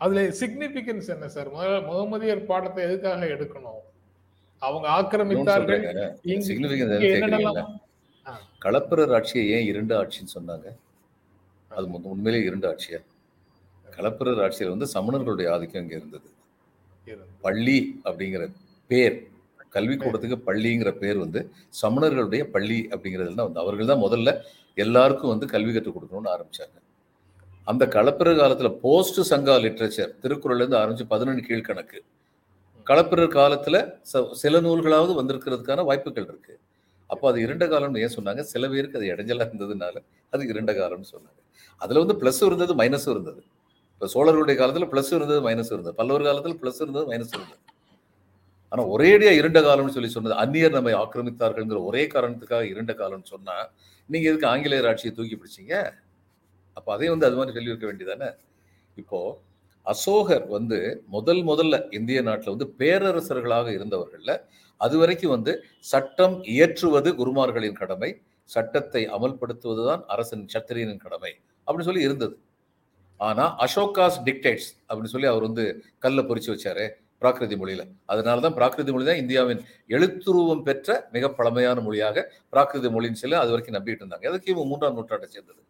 அதுல 0.00 0.22
சிக்னிபிகன்ஸ் 0.42 1.08
என்ன 1.14 1.26
சார் 1.34 1.48
முதல்ல 1.54 1.80
முகமதியர் 1.90 2.48
பாடத்தை 2.50 2.80
எதுக்காக 2.88 3.26
எடுக்கணும்? 3.34 3.80
அவங்க 4.62 4.86
ஆக்கிரமித்தார்கள். 4.98 5.82
களப்பிரர் 8.64 9.12
ஆட்சியை 9.16 9.44
ஏன் 9.56 9.66
இரண்டு 9.70 9.94
ஆட்சின்னு 10.00 10.34
சொன்னாங்க? 10.36 10.66
அது 11.70 11.86
உண்மையிலேயே 12.14 12.46
இரண்டு 12.50 12.66
ஆட்சியா? 12.70 13.00
களப்பிரர் 13.86 14.42
ஆட்சியில் 14.44 14.74
வந்து 14.74 14.88
சமணர்களுடைய 14.94 15.48
ஆதிக்கம் 15.54 15.82
இங்க 15.84 15.94
இருந்தது. 16.00 16.28
இருந்து. 17.06 17.32
பள்ளி 17.46 17.78
அப்படிங்கிற 18.08 18.44
பேர் 18.90 19.16
கல்விக்கூடத்துக்கு 19.76 20.38
பள்ளிங்கிற 20.48 20.90
பேர் 21.02 21.18
வந்து 21.24 21.40
சமணர்களுடைய 21.82 22.42
பள்ளி 22.54 22.78
அப்படிங்கிறதுல 22.94 23.38
தான் 23.40 23.48
வந்து 23.48 23.62
அவர்கள் 23.64 23.90
தான் 23.92 24.04
முதல்ல 24.06 24.32
எல்லாருக்கும் 24.76 25.32
வந்து 25.34 25.46
கல்வி 25.54 25.72
கற்றுக் 25.72 25.96
கொடுக்கணும்னு 25.96 26.32
ஆரம்பிச்சாங்க. 26.34 26.76
அந்த 27.64 27.86
களப்பிரர் 27.86 28.38
காலத்தில் 28.38 28.72
போஸ்ட் 28.72 29.34
சங்கா 29.34 29.52
லிட்ரேச்சர் 29.56 30.14
திருக்குறள்லேருந்து 30.22 30.76
ஆரம்பிச்சு 30.76 31.04
பதினொன்று 31.08 31.44
கீழ்கணக்கு. 31.48 32.00
களப்பிரர் 32.86 33.28
காலத்தில் 33.28 33.94
ச- 34.12 34.32
சில 34.32 34.60
நூல்களாவது 34.60 35.22
வந்திருக்கிறதுக்கான 35.22 35.84
வாய்ப்புகள் 35.84 36.24
இருக்கு. 36.24 36.58
அப்போ 37.06 37.30
அது 37.30 37.40
இரண்ட 37.40 37.70
காலம்னு 37.70 38.00
ஏன் 38.00 38.14
சொன்னாங்க? 38.14 38.40
சில 38.40 38.68
பேருக்கு 38.68 38.98
அது 38.98 39.08
இடைஞ்சலாக 39.08 39.48
இருந்ததுனால 39.52 40.04
அது 40.30 40.44
இரண்ட 40.44 40.76
காலம்னு 40.76 41.04
சொன்னாங்க. 41.12 41.40
அதில் 41.76 42.06
வந்து 42.06 42.14
ப்ளஸ்ஸும் 42.14 42.46
இருந்தது 42.46 42.74
மைனஸும் 42.74 43.10
இருந்தது. 43.10 43.42
இப்போ 43.92 44.06
சோழர்களுடைய 44.14 44.54
காலத்தில் 44.54 44.90
பிளஸ் 44.90 45.16
இருந்தது 45.16 45.48
மைனஸ் 45.48 45.64
இருந்தது. 45.64 45.94
பல்லவர் 45.94 46.22
காலத்தில் 46.22 46.58
ப்ளஸ் 46.62 46.74
இருந்தது 46.74 47.06
மைனஸ் 47.06 47.34
இருந்தது. 47.34 47.58
ஆனால் 48.68 48.86
ஒரேடியாக 48.86 49.30
இருண்ட 49.30 49.60
காலம்னு 49.60 49.88
சொல்லி 49.88 50.08
சொன்னது 50.08 50.34
அந்நியர் 50.34 50.70
நம்மை 50.70 50.94
ஆக்கிரமித்தார்கள்ங்கிற 50.94 51.84
ஒரே 51.84 52.06
காரணத்துக்காக 52.06 52.62
இருண்ட 52.62 52.92
காலம்னு 52.92 53.24
சொன்னால் 53.24 53.70
நீங்கள் 54.06 54.30
எதுக்கு 54.30 54.48
ஆங்கிலேயர் 54.48 54.86
ஆட்சியை 54.86 55.14
தூக்கி 55.14 55.38
பிடிச்சீங்க? 55.38 55.90
அப்போ 56.76 56.90
அதையும் 56.94 57.14
வந்து 57.14 57.28
அது 57.28 57.38
மாதிரி 57.38 57.56
சொல்லி 57.56 57.72
வைக்க 57.72 57.86
வேண்டியதானே? 57.90 58.28
இப்போ 58.96 59.18
அசோகர் 59.86 60.46
வந்து 60.56 60.78
முதல் 61.16 61.42
முதல்ல 61.50 61.76
இந்திய 61.98 62.18
நாட்டில் 62.28 62.54
வந்து 62.54 62.68
பேரரசர்களாக 62.80 63.68
இருந்தவர்களில் 63.78 64.36
அது 64.80 64.94
வரைக்கும் 65.00 65.34
வந்து 65.36 65.52
சட்டம் 65.92 66.36
இயற்றுவது 66.54 67.10
குருமார்களின் 67.20 67.78
கடமை 67.82 68.10
சட்டத்தை 68.50 69.02
அமல்படுத்துவதுதான் 69.16 70.02
அரசன் 70.14 70.44
சத்திரியனின் 70.54 71.02
கடமை 71.04 71.32
அப்படின்னு 71.66 71.88
சொல்லி 71.88 72.06
இருந்தது. 72.08 72.34
ஆனால் 73.20 73.52
அசோகாஸ் 73.64 74.18
டிக்டேட்ஸ் 74.26 74.70
அப்படின்னு 74.88 75.12
சொல்லி 75.14 75.28
அவர் 75.32 75.46
வந்து 75.48 75.64
கல்லை 76.04 76.22
பொறிச்சு 76.30 76.50
வச்சாரு 76.54 76.84
பிராகிருதி 77.22 77.56
மொழியில். 77.60 77.84
அதனால 78.12 78.42
தான் 78.46 78.56
பிராகிருதி 78.58 78.92
மொழி 78.94 79.04
தான் 79.10 79.20
இந்தியாவின் 79.22 79.60
எழுத்துருவம் 79.96 80.64
பெற்ற 80.68 80.96
மிக 81.12 81.30
பழமையான 81.38 81.78
மொழியாக 81.86 82.26
பிராகிருதி 82.52 82.90
மொழின்னு 82.96 83.22
சொல்லி 83.22 83.38
அது 83.42 83.52
வரைக்கும் 83.54 83.76
நம்பிட்டு 83.78 84.02
இருந்தாங்க. 84.04 84.26
அதுக்கு 84.32 84.50
இவங்க 84.52 84.66
மூன்றாம் 84.72 84.96
நூற்றாண்டை 84.98 85.28
சேர்ந்தது? 85.36 85.60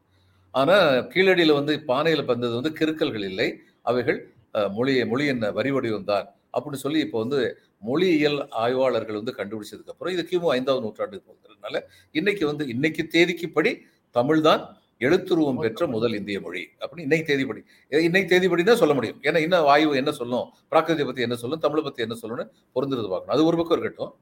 ஆனா 0.54 0.76
கீழடியில 1.12 1.52
வந்து 1.58 1.74
பானையில 1.88 2.24
வந்தது 2.26 2.54
வந்து 2.58 2.72
கிறுக்கல்கள் 2.78 3.26
இல்லை. 3.30 3.48
அவைகள் 3.84 4.18
அஹ், 4.54 4.70
மொழி 4.76 4.92
மொழியின் 5.10 5.44
வரி 5.56 5.70
வடிவம் 5.76 6.08
தான். 6.10 6.26
அப்படின்னு 6.54 6.82
சொல்லி 6.82 7.00
இப்போ 7.04 7.18
வந்து 7.22 7.38
மொழியியல் 7.82 8.38
ஆய்வாளர்கள் 8.62 9.18
வந்து 9.20 9.32
கண்டுபிடிச்சதுக்கு 9.38 9.92
அப்புறம் 9.94 10.12
இது 10.14 10.22
கிமு 10.28 10.46
ஐந்தாவது 10.54 10.82
நூற்றாண்டுக்கு 10.84 11.26
போகிறதுனால 11.30 11.76
இன்னைக்கு 12.14 12.44
வந்து 12.50 12.64
இன்னைக்கு 12.74 13.02
தேதிக்குப்படி 13.14 13.72
தமிழ் 14.14 14.42
தான் 14.46 14.62
எழுத்துருவம் 15.00 15.58
பெற்ற 15.62 15.86
முதல் 15.94 16.14
இந்திய 16.18 16.38
மொழி 16.40 16.62
அப்படின்னு 16.80 17.06
இன்னைக்கு 17.06 17.26
தேதிப்படி. 17.30 17.60
இன்னைக்கு 18.02 18.28
தேதிப்படி 18.32 18.62
தான் 18.64 18.80
சொல்ல 18.82 18.94
முடியும். 18.94 19.18
ஏன்னா 19.26 19.38
இன்னும் 19.44 19.68
ஆய்வு 19.72 19.98
என்ன 20.02 20.12
சொல்லும்? 20.20 20.44
பிராகிருதியை 20.72 21.06
பத்தி 21.08 21.26
என்ன 21.26 21.36
சொல்லும்? 21.42 21.62
தமிழை 21.64 21.82
பத்தி 21.82 22.04
என்ன 22.06 22.16
சொல்லணும்னு 22.20 22.46
பொருந்துறது 22.76 23.08
பார்க்கணும். 23.12 23.34
அது 23.36 23.48
ஒரு 23.48 23.58
பக்கம் 23.60 23.76
இருக்கட்டும். 23.76 24.12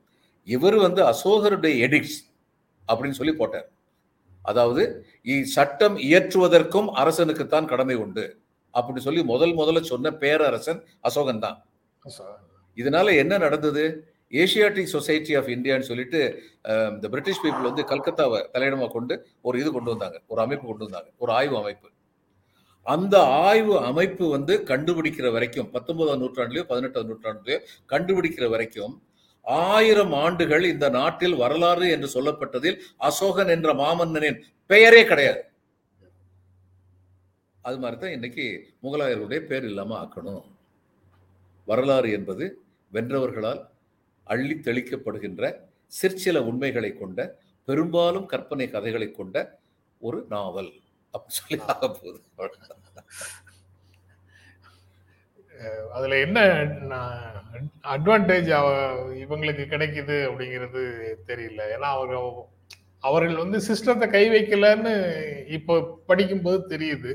இவர் 0.48 0.78
வந்து 0.78 1.02
அசோகருடைய 1.10 1.74
எடிக்ட்ஸ் 1.86 2.18
அப்படின்னு 2.88 3.18
சொல்லி 3.20 3.34
போட்டார். 3.36 3.68
அதாவது 4.42 5.06
இ- 5.24 5.42
சட்டம் 5.42 5.96
இயற்றுவதற்கும் 5.96 6.88
அரசனுக்குத்தான் 6.94 7.66
கடமை 7.66 7.94
உண்டு. 7.94 8.24
அப்படி 8.70 9.00
சொல்லி 9.00 9.22
முதல் 9.24 9.56
முதல்ல 9.56 9.80
சொன்ன 9.80 10.10
பேரரசன் 10.10 10.84
அசோகன் 11.02 11.38
தான். 11.38 11.64
இதனால 12.76 13.16
என்ன 13.16 13.38
நடந்தது? 13.38 14.06
ஏசியாட்டிக் 14.30 14.92
சொசைட்டி 14.94 15.34
ஆஃப் 15.34 15.46
இந்தியான்னு 15.46 15.80
சொல்லிட்டு 15.80 16.42
இந்த 16.64 17.08
பிரிட்டிஷ் 17.08 17.44
பீப்புள் 17.44 17.62
வந்து 17.62 17.82
கல்கத்தாவை 17.82 18.38
தலையிடமா 18.52 18.88
கொண்டு 18.88 19.26
ஒரு 19.40 19.60
இது 19.60 19.72
கொண்டு 19.72 19.90
வந்தாங்க. 19.90 20.20
ஒரு 20.26 20.40
அமைப்பு 20.40 20.66
கொண்டு 20.66 20.84
வந்தாங்க. 20.84 21.10
ஒரு 21.18 21.32
ஆய்வு 21.32 21.56
அமைப்பு. 21.56 21.88
அந்த 22.82 23.22
ஆய்வு 23.22 23.78
அமைப்பு 23.78 24.28
வந்து 24.28 24.62
கண்டுபிடிக்கிற 24.66 25.32
வரைக்கும் 25.32 25.70
பத்தொன்பதாம் 25.70 26.22
நூற்றாண்டுலயோ 26.22 26.62
பதினெட்டாம் 26.62 27.08
நூற்றாண்டுலயோ 27.08 27.58
கண்டுபிடிக்கிற 27.88 28.48
வரைக்கும் 28.48 29.02
ஆயிரம் 29.44 30.12
ஆண்டுகள் 30.24 30.64
இந்த 30.64 30.86
நாட்டில் 30.88 31.36
வரலாறு 31.36 31.86
என்று 31.90 32.08
சொல்லப்பட்டதில் 32.16 32.78
அசோகன் 33.08 33.48
என்ற 33.48 33.70
மாமன்னனின் 33.74 34.38
பெயரே 34.66 35.04
கிடையாது. 35.04 35.42
அது 37.62 37.78
மாதிரி 37.78 37.96
தான் 38.00 38.14
இன்னைக்கு 38.16 38.44
முகலாயர்களுடைய 38.82 39.40
பேர் 39.50 39.64
இல்லாம 39.64 39.96
ஆக்கணும். 40.04 40.44
வரலாறு 41.66 42.10
என்பது 42.12 42.44
வென்றவர்களால் 42.92 43.60
அள்ளி 44.24 44.54
தெளிக்கப்படுகின்ற 44.54 45.52
சிற்சில 45.86 46.42
உண்மைகளை 46.42 46.92
கொண்ட 46.94 47.38
பெரும்பாலும் 47.68 48.26
கற்பனை 48.26 48.66
கதைகளை 48.70 49.10
கொண்ட 49.10 49.36
ஒரு 50.00 50.26
நாவல். 50.28 50.72
அப்படி 51.14 51.34
சொல்லி 51.34 51.58
ஆக 51.66 51.88
போகுது. 51.88 52.20
அதுல 55.96 56.18
என்ன 56.26 56.38
அட்வான்டேஜ் 57.94 58.48
இவங்களுக்கு 59.22 59.64
கிடைக்குது 59.72 60.16
அப்படிங்கிறது 60.28 60.82
தெரியல. 61.30 61.60
ஏன்னா 61.74 61.88
அவங்க 61.96 62.16
அவர்கள் 63.08 63.42
வந்து 63.42 63.58
சிஸ்டத்தை 63.68 64.06
கை 64.14 64.24
வைக்கலன்னு 64.34 64.94
இப்போ 65.56 65.74
படிக்கும்போது 66.10 66.60
தெரியுது. 66.74 67.12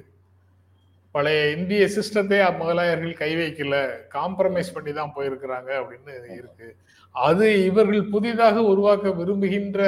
பழைய 1.15 1.43
இந்திய 1.57 1.83
சிஸ்டத்தை 1.95 2.39
முதலாயர்கள் 2.61 3.13
கை 3.21 3.29
வைக்கல 3.41 3.75
காம்ப்ரமைஸ் 4.15 4.73
பண்ணி 4.75 4.91
தான் 4.97 5.13
போயிருக்கிறாங்க 5.15 5.69
அப்படின்னு 5.81 6.13
இருக்கு. 6.39 6.67
அது 7.15 7.45
இவர்கள் 7.69 8.11
புதிதாக 8.15 8.63
உருவாக்க 8.71 9.13
விரும்புகின்ற 9.19 9.81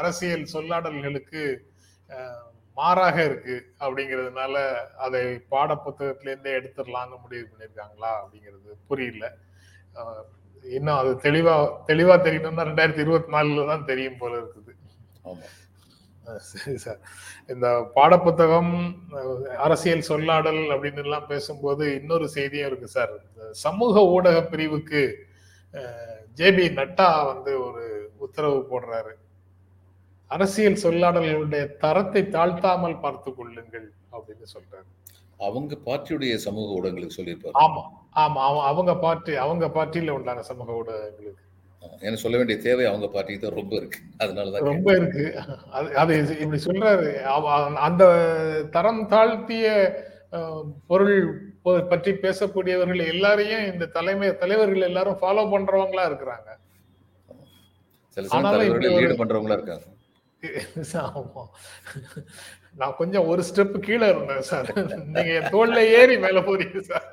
அரசியல் 0.00 0.52
சொல்லாடல்களுக்கு 0.54 1.42
மாறாக 2.76 3.16
இருக்கு 3.28 3.56
அப்படிங்கிறதுனால 3.84 4.54
அதை 5.04 5.22
பாட 5.52 5.70
புத்தகத்திலேருந்தே 5.86 6.52
எடுத்துடலாம்னு 6.58 7.16
முடிவு 7.24 7.44
பண்ணியிருக்காங்களா 7.48 8.12
அப்படிங்கிறது 8.20 8.72
புரியல. 8.90 9.24
இன்னும் 10.78 10.98
அது 11.00 11.10
தெளிவா 11.26 11.54
தெளிவா 11.90 12.16
தெரியணும்னா 12.26 12.68
ரெண்டாயிரத்தி 12.70 13.04
இருபத்தி 13.04 13.30
நாலுல 13.36 13.66
தான் 13.72 13.88
தெரியும் 13.90 14.20
போல 14.22 14.32
இருக்குது. 14.40 14.72
சரி 16.48 16.76
சார். 16.84 17.00
இந்த 17.52 17.66
பாடப்புத்தகம் 17.94 18.72
அரசியல் 19.66 20.08
சொல்லாடல் 20.08 20.60
அப்படின்னு 20.74 21.02
எல்லாம் 21.04 21.30
பேசும்போது 21.32 21.84
இன்னொரு 22.00 22.26
செய்தியும் 22.36 22.68
இருக்கு 22.70 22.88
சார். 22.96 23.14
சமூக 23.64 24.04
ஊடக 24.16 24.38
பிரிவுக்கு 24.52 25.02
ஜேபி 26.38 26.66
நட்டா 26.78 27.08
வந்து 27.32 27.52
ஒரு 27.66 27.84
உத்தரவு 28.26 28.60
போடுறாரு. 28.70 29.12
அரசியல் 30.34 30.82
சொல்லாடல்களுடைய 30.84 31.62
தரத்தை 31.84 32.22
தாழ்த்தாமல் 32.36 33.02
பார்த்து 33.04 33.30
கொள்ளுங்கள் 33.38 33.86
அப்படின்னு 34.14 34.46
சொல்றாரு. 34.54 34.88
அவங்க 35.48 35.76
பார்ட்டியுடைய 35.86 36.34
சமூக 36.46 36.74
ஊடகங்களுக்கு 36.78 37.18
சொல்லியிருப்பாரு. 37.18 37.56
ஆமா 37.64 37.82
ஆமா 38.22 38.42
அவங்க 38.70 38.92
பார்ட்டி 39.04 39.34
அவங்க 39.44 39.66
பார்ட்டியில 39.76 40.16
உண்டான 40.18 40.44
சமூக 40.50 40.70
ஊடகங்களுக்கு. 40.80 41.44
எனக்கு 42.04 42.22
சொல்ல 42.22 42.38
வேண்டிய 42.38 42.56
தேவை 42.64 42.84
அவங்க 42.88 43.06
பார்ட்டிக்கு 43.12 43.42
தான் 43.44 43.58
ரொம்ப 43.60 43.72
இருக்கு. 43.80 44.00
அதனாலதான் 44.22 44.68
ரொம்ப 44.72 44.88
இருக்கு. 44.98 45.24
அது 45.76 45.88
அது 46.02 46.14
இப்படி 46.42 46.60
சொல்றாரு. 46.68 47.10
அந்த 47.88 48.02
தரம் 48.76 49.02
தாழ்த்திய 49.12 49.68
பொருள் 50.90 51.14
பற்றி 51.92 52.10
பேசக்கூடியவர்கள் 52.24 53.00
எல்லாரையும் 53.14 53.64
இந்த 53.70 53.88
தலைமை 53.96 54.28
தலைவர்கள் 54.42 54.88
எல்லாரும் 54.90 55.20
ஃபாலோ 55.22 55.44
பண்றவங்களா 55.54 56.04
இருக்கிறாங்க. 56.10 56.50
சில 58.16 58.28
சமயம் 58.34 58.84
லீடு 59.00 59.20
பண்றவங்களா 59.22 59.58
இருக்காங்க. 59.58 59.86
நான் 62.80 62.96
கொஞ்சம் 62.98 63.28
ஒரு 63.32 63.42
ஸ்டெப் 63.48 63.76
கீழே 63.86 64.06
இருந்தேன் 64.10 64.46
சார் 64.50 64.68
நீங்க 65.14 65.30
என் 65.38 65.50
தோல்ல 65.54 65.80
ஏறி 65.98 66.16
மேல 66.24 66.40
போறீங்க 66.48 66.80
சார் 66.90 67.06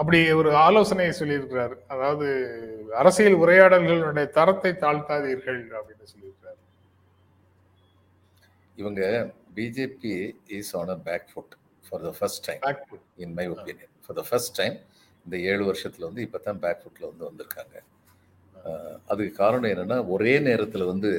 அப்படி 0.00 0.18
ஒரு 0.40 0.50
ஆலோசனை 0.66 1.08
சொல்லியிருக்கிறார். 1.20 1.74
அதாவது 1.94 2.28
அரசியல் 3.02 3.40
உரையாடல்களுடைய 3.42 4.26
தரத்தை 4.38 4.72
தாழ்த்தாதீர்கள் 4.84 5.60
அப்படின்னு 5.78 6.10
சொல்லியிருக்கிறார். 6.12 6.58
இவங்க 8.78 9.02
BJP 9.56 10.14
is 10.58 10.72
on 10.80 10.92
a 10.96 10.98
back 11.08 11.28
foot 11.32 11.54
for 11.86 12.04
the 12.08 12.12
first 12.20 12.44
time 12.48 12.62
in 13.24 13.34
my 13.40 13.46
opinion 13.54 13.89
for 14.10 14.18
the 14.20 14.24
first 14.28 14.54
time 14.58 14.76
இந்த 15.26 15.36
ஏழு 15.50 15.62
வருஷத்தில் 15.66 16.06
வந்து 16.06 16.22
இப்போ 16.26 16.38
தான் 16.44 16.60
பேக் 16.62 16.80
ஃபுட்டில் 16.82 17.08
வந்து 17.10 17.24
வந்திருக்காங்க. 17.28 17.74
அதுக்கு 19.10 19.32
காரணம் 19.42 19.70
என்னென்னா 19.72 19.98
ஒரே 20.14 20.32
நேரத்தில் 20.46 20.84
வந்து 20.90 21.10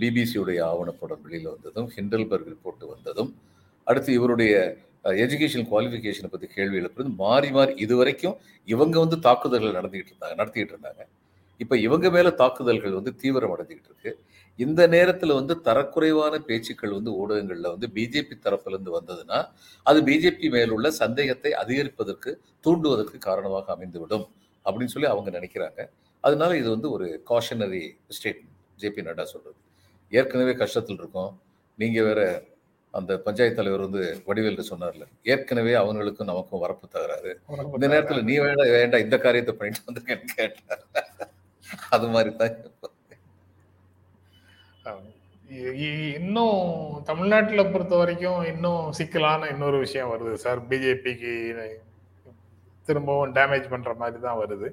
பிபிசியுடைய 0.00 0.58
ஆவணப்படம் 0.70 1.22
வெளியில் 1.26 1.48
வந்ததும் 1.54 1.88
ஹிண்டல்பர்க் 1.96 2.50
ரிப்போர்ட் 2.52 2.84
வந்ததும் 2.92 3.30
அடுத்து 3.86 4.10
இவருடைய 4.18 4.52
எஜுகேஷன் 5.24 5.66
குவாலிஃபிகேஷனை 5.70 6.30
பற்றி 6.34 6.48
கேள்வி 6.56 6.78
எழுப்புறது 6.82 7.10
மாறி 7.22 7.50
மாறி 7.56 7.72
இது 7.84 7.96
வரைக்கும் 8.00 8.36
இவங்க 8.68 8.96
வந்து 9.04 9.18
தாக்குதல்கள் 9.28 9.78
நடந்துக்கிட்டு 9.78 10.12
இருந்தாங்க 10.14 10.36
நடத்திக்கிட்டு 10.40 10.74
இருந்தாங்க. 10.74 11.02
இப்போ 11.62 11.74
இவங்க 11.86 12.06
மேலே 12.14 12.30
தாக்குதல்கள் 12.40 12.96
வந்து 12.98 13.12
தீவிரம் 13.22 13.52
அடைஞ்சிக்கிட்டு 13.54 13.90
இருக்கு. 13.92 14.12
இந்த 14.58 14.82
நேரத்தில் 14.94 15.34
வந்து 15.38 15.54
தரக்குறைவான 15.68 16.34
பேச்சுக்கள் 16.48 16.94
வந்து 16.96 17.12
ஊடகங்களில் 17.20 17.70
வந்து 17.74 17.88
பிஜேபி 17.96 18.34
தரப்பிலிருந்து 18.46 18.92
வந்ததுன்னா 18.96 19.38
அது 19.86 20.00
பிஜேபி 20.08 20.48
மேலுள்ள 20.54 20.90
சந்தேகத்தை 21.02 21.52
அதிகரிப்பதற்கு 21.62 22.32
தூண்டுவதற்கு 22.66 23.18
காரணமாக 23.28 23.66
அமைந்துவிடும் 23.76 24.26
அப்படின்னு 24.66 24.94
சொல்லி 24.94 25.08
அவங்க 25.12 25.30
நினைக்கிறாங்க. 25.38 25.80
அதனால 26.24 26.50
இது 26.60 26.68
வந்து 26.74 26.88
ஒரு 26.96 27.06
காஷனரி 27.30 27.84
ஸ்டேட்மெண்ட் 28.16 28.58
ஜேபி 28.82 29.02
நட்டா 29.08 29.24
சொல்றது. 29.34 29.58
ஏற்கனவே 30.12 30.54
கஷ்டத்தில் 30.62 31.00
இருக்கோம். 31.02 31.32
நீங்க 31.78 32.00
வேற 32.08 32.20
அந்த 32.94 33.12
பஞ்சாயத்து 33.26 33.58
தலைவர் 33.58 33.84
வந்து 33.86 34.02
வடிவேல் 34.26 34.68
சொன்னார்ல 34.70 35.04
ஏற்கனவே 35.32 35.72
அவங்களுக்கும் 35.80 36.30
நமக்கும் 36.30 36.62
வரப்பு 36.64 36.86
தகராறு. 36.96 37.32
இந்த 37.76 37.86
நேரத்துல 37.94 38.22
நீ 38.28 38.34
வேண்டாம் 38.44 38.74
வேண்டாம் 38.78 39.04
இந்த 39.06 39.16
காரியத்தை 39.24 39.54
பண்ணிட்டு 39.60 39.86
வந்திருக்கேன்னு 39.88 40.36
கேட்டார். 40.36 40.84
அது 41.96 42.06
மாதிரி 42.14 42.30
தான் 42.40 42.56
இன்னும் 46.18 46.60
தமிழ்நாட்டில் 47.08 47.70
பொறுத்த 47.72 47.94
வரைக்கும் 48.00 48.42
இன்னும் 48.52 48.84
சிக்கலான 48.98 49.48
இன்னொரு 49.54 49.78
விஷயம் 49.84 50.12
வருது 50.12 50.34
சார். 50.44 50.60
பிஜேபிக்கு 50.70 51.32
திரும்பவும் 52.86 53.34
டேமேஜ் 53.36 53.66
பண்ற 53.72 53.90
மாதிரி 54.00 54.18
தான் 54.24 54.40
வருது. 54.42 54.68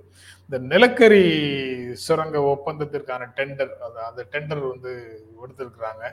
இந்த 0.46 0.58
நிலக்கரி 0.72 1.26
சுரங்க 2.06 2.38
ஒப்பந்தத்திற்கான 2.54 3.28
டெண்டர் 3.38 3.72
அந்த 4.08 4.22
டெண்டர் 4.34 4.64
வந்து 4.74 4.94
கொடுத்துருக்குறாங்க 5.42 6.04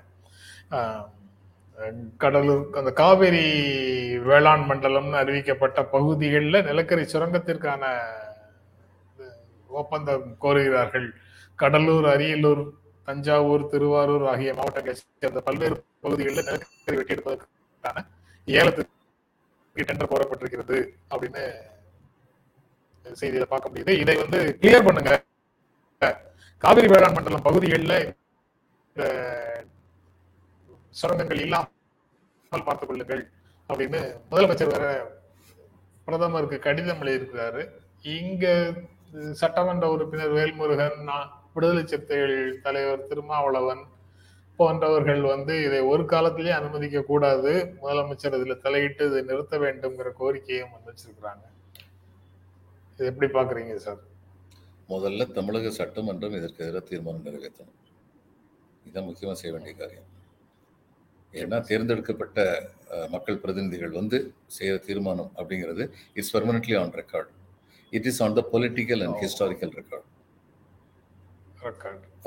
கடலூர் 2.23 2.63
அந்த 2.81 2.91
காவேரி 3.01 3.45
வேளாண் 4.29 4.65
மண்டலம்னு 4.71 5.21
அறிவிக்கப்பட்ட 5.23 5.81
பகுதிகளில் 5.97 6.67
நிலக்கரி 6.71 7.05
சுரங்கத்திற்கான 7.15 7.83
ஒப்பந்தம் 9.83 10.27
கோருகிறார்கள். 10.45 11.09
கடலூர் 11.63 12.09
அரியலூர் 12.15 12.63
தஞ்சாவூர் 13.09 13.71
திருவாரூர் 13.73 14.27
ஆகிய 14.33 14.51
மாவட்டங்களை 14.59 14.95
சேர்ந்த 14.99 15.41
பல்வேறு 15.49 15.77
பகுதிகளில் 16.05 16.47
நிலக்கரி 16.49 16.99
வெட்டியெடுப்பதற்கான 17.01 18.05
ஏலத்துக்கு 18.49 19.87
டெண்டர் 19.89 20.13
கோரப்பட்டிருக்கிறது 20.13 20.79
அப்படின்னு 21.13 21.43
செய்தியில 23.21 23.47
பார்க்க 23.53 23.71
முடியுது. 23.71 23.93
இதை 24.03 24.15
வந்து 24.23 24.39
கிளியர் 24.63 24.87
பண்ணுங்க. 24.87 25.13
காவிரி 26.65 26.89
வேளாண் 26.93 27.17
மண்டலம் 27.17 27.47
பகுதிகளில் 27.49 27.99
சுரங்கங்கள் 31.01 31.43
இல்லாமல் 31.45 32.67
பார்த்துக் 32.69 32.91
கொள்ளுங்கள் 32.91 33.23
அப்படின்னு 33.71 34.01
முதலமைச்சர் 34.31 34.73
வேற 34.75 34.87
பிரதமருக்கு 36.07 36.59
கடிதம் 36.67 37.03
எழுதியிருக்கிறாரு. 37.03 37.63
இங்க 38.19 38.47
சட்டமன்ற 39.41 39.87
உறுப்பினர் 39.95 40.35
வேல்முருகன் 40.39 40.99
விடுதலை 41.55 41.83
சிறுத்தைகள் 41.91 42.37
தலைவர் 42.65 43.07
திருமாவளவன் 43.11 43.83
போன்றவர்கள் 44.59 45.23
வந்து 45.33 45.55
இதை 45.67 45.81
ஒரு 45.93 46.03
காலத்திலேயே 46.13 46.55
அனுமதிக்க 46.59 47.01
கூடாது. 47.11 47.53
முதலமைச்சர் 47.83 48.37
இதுல 48.39 48.55
தலையிட்டு 48.65 49.05
இதை 49.11 49.21
நிறுத்த 49.31 49.59
வேண்டும்ங்கிற 49.65 50.11
கோரிக்கையும் 50.21 50.73
வந்து 50.75 50.91
வச்சிருக்கிறாங்க. 50.91 51.45
இது 52.95 53.09
எப்படி 53.13 53.29
பாக்குறீங்க 53.39 53.75
சார்? 53.87 54.01
முதல்ல 54.93 55.27
தமிழக 55.39 55.71
சட்டமன்றம் 55.81 56.37
இதற்கு 56.39 56.63
எதிராக 56.67 56.85
தீர்மானம் 56.91 57.27
நிறைவேற்றணும். 57.29 57.79
இதுதான் 58.85 59.09
முக்கியமாக 59.09 59.39
செய்ய 59.41 59.53
வேண்டிய 59.57 59.75
காரியம். 59.81 60.09
ஏன்னா 61.41 61.57
தேர்ந்தெடுக்கப்பட்ட 61.71 62.39
மக்கள் 63.15 63.43
பிரதிநிதிகள் 63.43 63.99
வந்து 64.01 64.19
செய்கிற 64.59 64.77
தீர்மானம் 64.87 65.33
அப்படிங்கிறது 65.39 65.85
it's 66.19 66.35
permanently 66.37 66.77
on 66.83 66.97
record 67.01 67.31
it 67.97 68.09
is 68.11 68.21
on 68.27 68.37
the 68.39 68.43
political 68.53 69.03
and 69.07 69.19
historical 69.25 69.73
record 69.81 70.07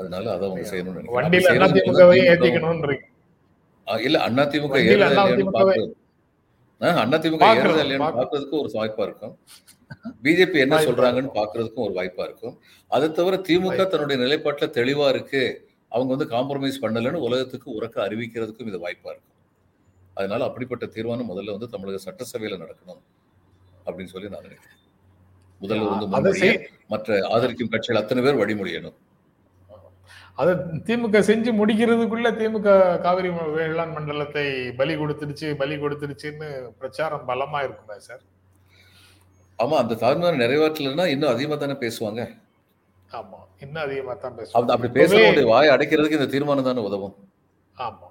அதனால 0.00 0.24
அதை 0.34 0.44
அவங்க 0.48 0.64
செய்யணும்னு 0.72 1.00
நினைக்கிறேன். 1.00 1.16
இல்ல 4.08 4.18
அண்ணா 4.26 4.42
திமுக 4.52 4.76
இல்லையான்னு 4.82 5.16
பார்க்கிறோம். 5.56 5.92
பார்க்கறதுக்கு 8.18 8.56
ஒரு 8.62 8.70
வாய்ப்பா 8.76 9.04
இருக்கும். 9.08 9.34
பிஜேபி 10.24 10.58
என்ன 10.64 10.76
சொல்றாங்கன்னு 10.86 11.22
இருக்கும். 11.22 11.38
பார்க்கறதுக்கும் 11.40 11.84
ஒரு 11.86 11.94
வாய்ப்பா 11.98 12.24
இருக்கும். 12.28 12.54
அதை 12.96 13.06
தவிர 13.18 13.36
திமுக. 13.48 13.80
தன்னுடைய 13.92 14.16
நிலைப்பாட்டுல 14.22 14.68
தெளிவா 14.78 15.06
இருக்கு. 15.14 15.42
அவங்க 15.94 16.10
வந்து 16.14 16.28
காம்ப்ரமைஸ் 16.34 16.82
பண்ணலன்னு 16.84 17.24
உலகத்துக்கு 17.28 17.68
உறக்க 17.78 17.96
அறிவிக்கிறதுக்கும் 18.06 18.70
இது 18.72 18.80
வாய்ப்பா 18.86 19.10
இருக்கும். 19.14 19.38
அதனால 20.18 20.40
அப்படிப்பட்ட 20.48 20.86
தீர்மானம் 20.94 21.30
முதல்ல 21.32 21.54
வந்து 21.56 21.68
தமிழக 21.74 22.00
சட்டசபையில 22.06 22.60
நடக்கணும் 22.64 23.02
அப்படின்னு 23.86 24.12
சொல்லி 24.14 24.30
நான் 24.34 24.46
நினைக்கிறேன். 24.48 24.78
முதல்ல 25.62 25.88
வந்து 25.92 26.06
முன்மொழிய 26.12 26.52
மற்ற 26.92 27.18
ஆதரிக்கும் 27.34 27.72
கட்சிகள் 27.74 28.02
அத்தனை 28.02 28.22
பேர் 28.26 28.42
வழிமொழியணும் 28.42 28.98
அதை 30.38 30.52
திமுக 30.86 31.18
செஞ்சு 31.28 31.50
முடிக்கிறதுக்குள்ள 31.58 32.28
திமுக 32.38 32.68
காவிரி 33.04 33.30
வேளாண் 33.56 33.94
மண்டலத்தை 33.96 34.44
பலி 34.78 34.94
கொடுத்துருச்சு 35.00 35.48
பலி 35.60 35.74
கொடுத்துருச்சுன்னு 35.82 36.48
பிரச்சாரம் 36.80 37.26
பலமா 37.30 37.58
இருக்குமே 37.66 37.96
சார்? 38.06 38.22
ஆமா 39.58 39.76
அந்த 39.82 39.94
தீர்மானம் 40.02 40.40
நிறைவேற்றலைன்னா 40.42 41.04
இன்னும் 41.14 41.32
அதிகமா 41.32 41.56
தானே 41.56 41.76
பேசுவாங்க. 41.82 42.22
ஆமா 43.10 43.38
இன்னும் 43.64 43.84
அதிகமா 43.84 44.14
தான் 44.22 44.36
பேசுவாங்க. 44.38 44.72
அப்படி 44.74 44.90
பேசுறவங்களுடைய 44.98 45.48
வாயை 45.52 45.70
அடைக்கிறதுக்கு 45.74 46.18
இந்த 46.20 46.30
தீர்மானம் 46.34 46.68
தானே 46.68 46.86
உதவும். 46.88 47.14
ஆமா. 47.76 48.08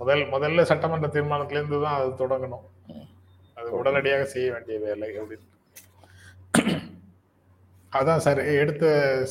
முதல் 0.00 0.24
முதல்ல 0.34 0.64
சட்டமன்ற 0.70 1.08
தீர்மானத்துல 1.16 1.60
இருந்து 1.60 1.78
தான் 1.84 1.98
அது 2.00 2.10
தொடங்கணும். 2.22 2.66
அது 3.56 3.70
உடனடியாக 3.80 4.26
செய்ய 4.34 4.48
வேண்டிய 4.54 4.78
வேலை 4.86 5.10
அப்படின்னு. 5.22 5.46
அதான் 7.92 8.22
சார் 8.24 8.40
எடுத்த 8.62 8.84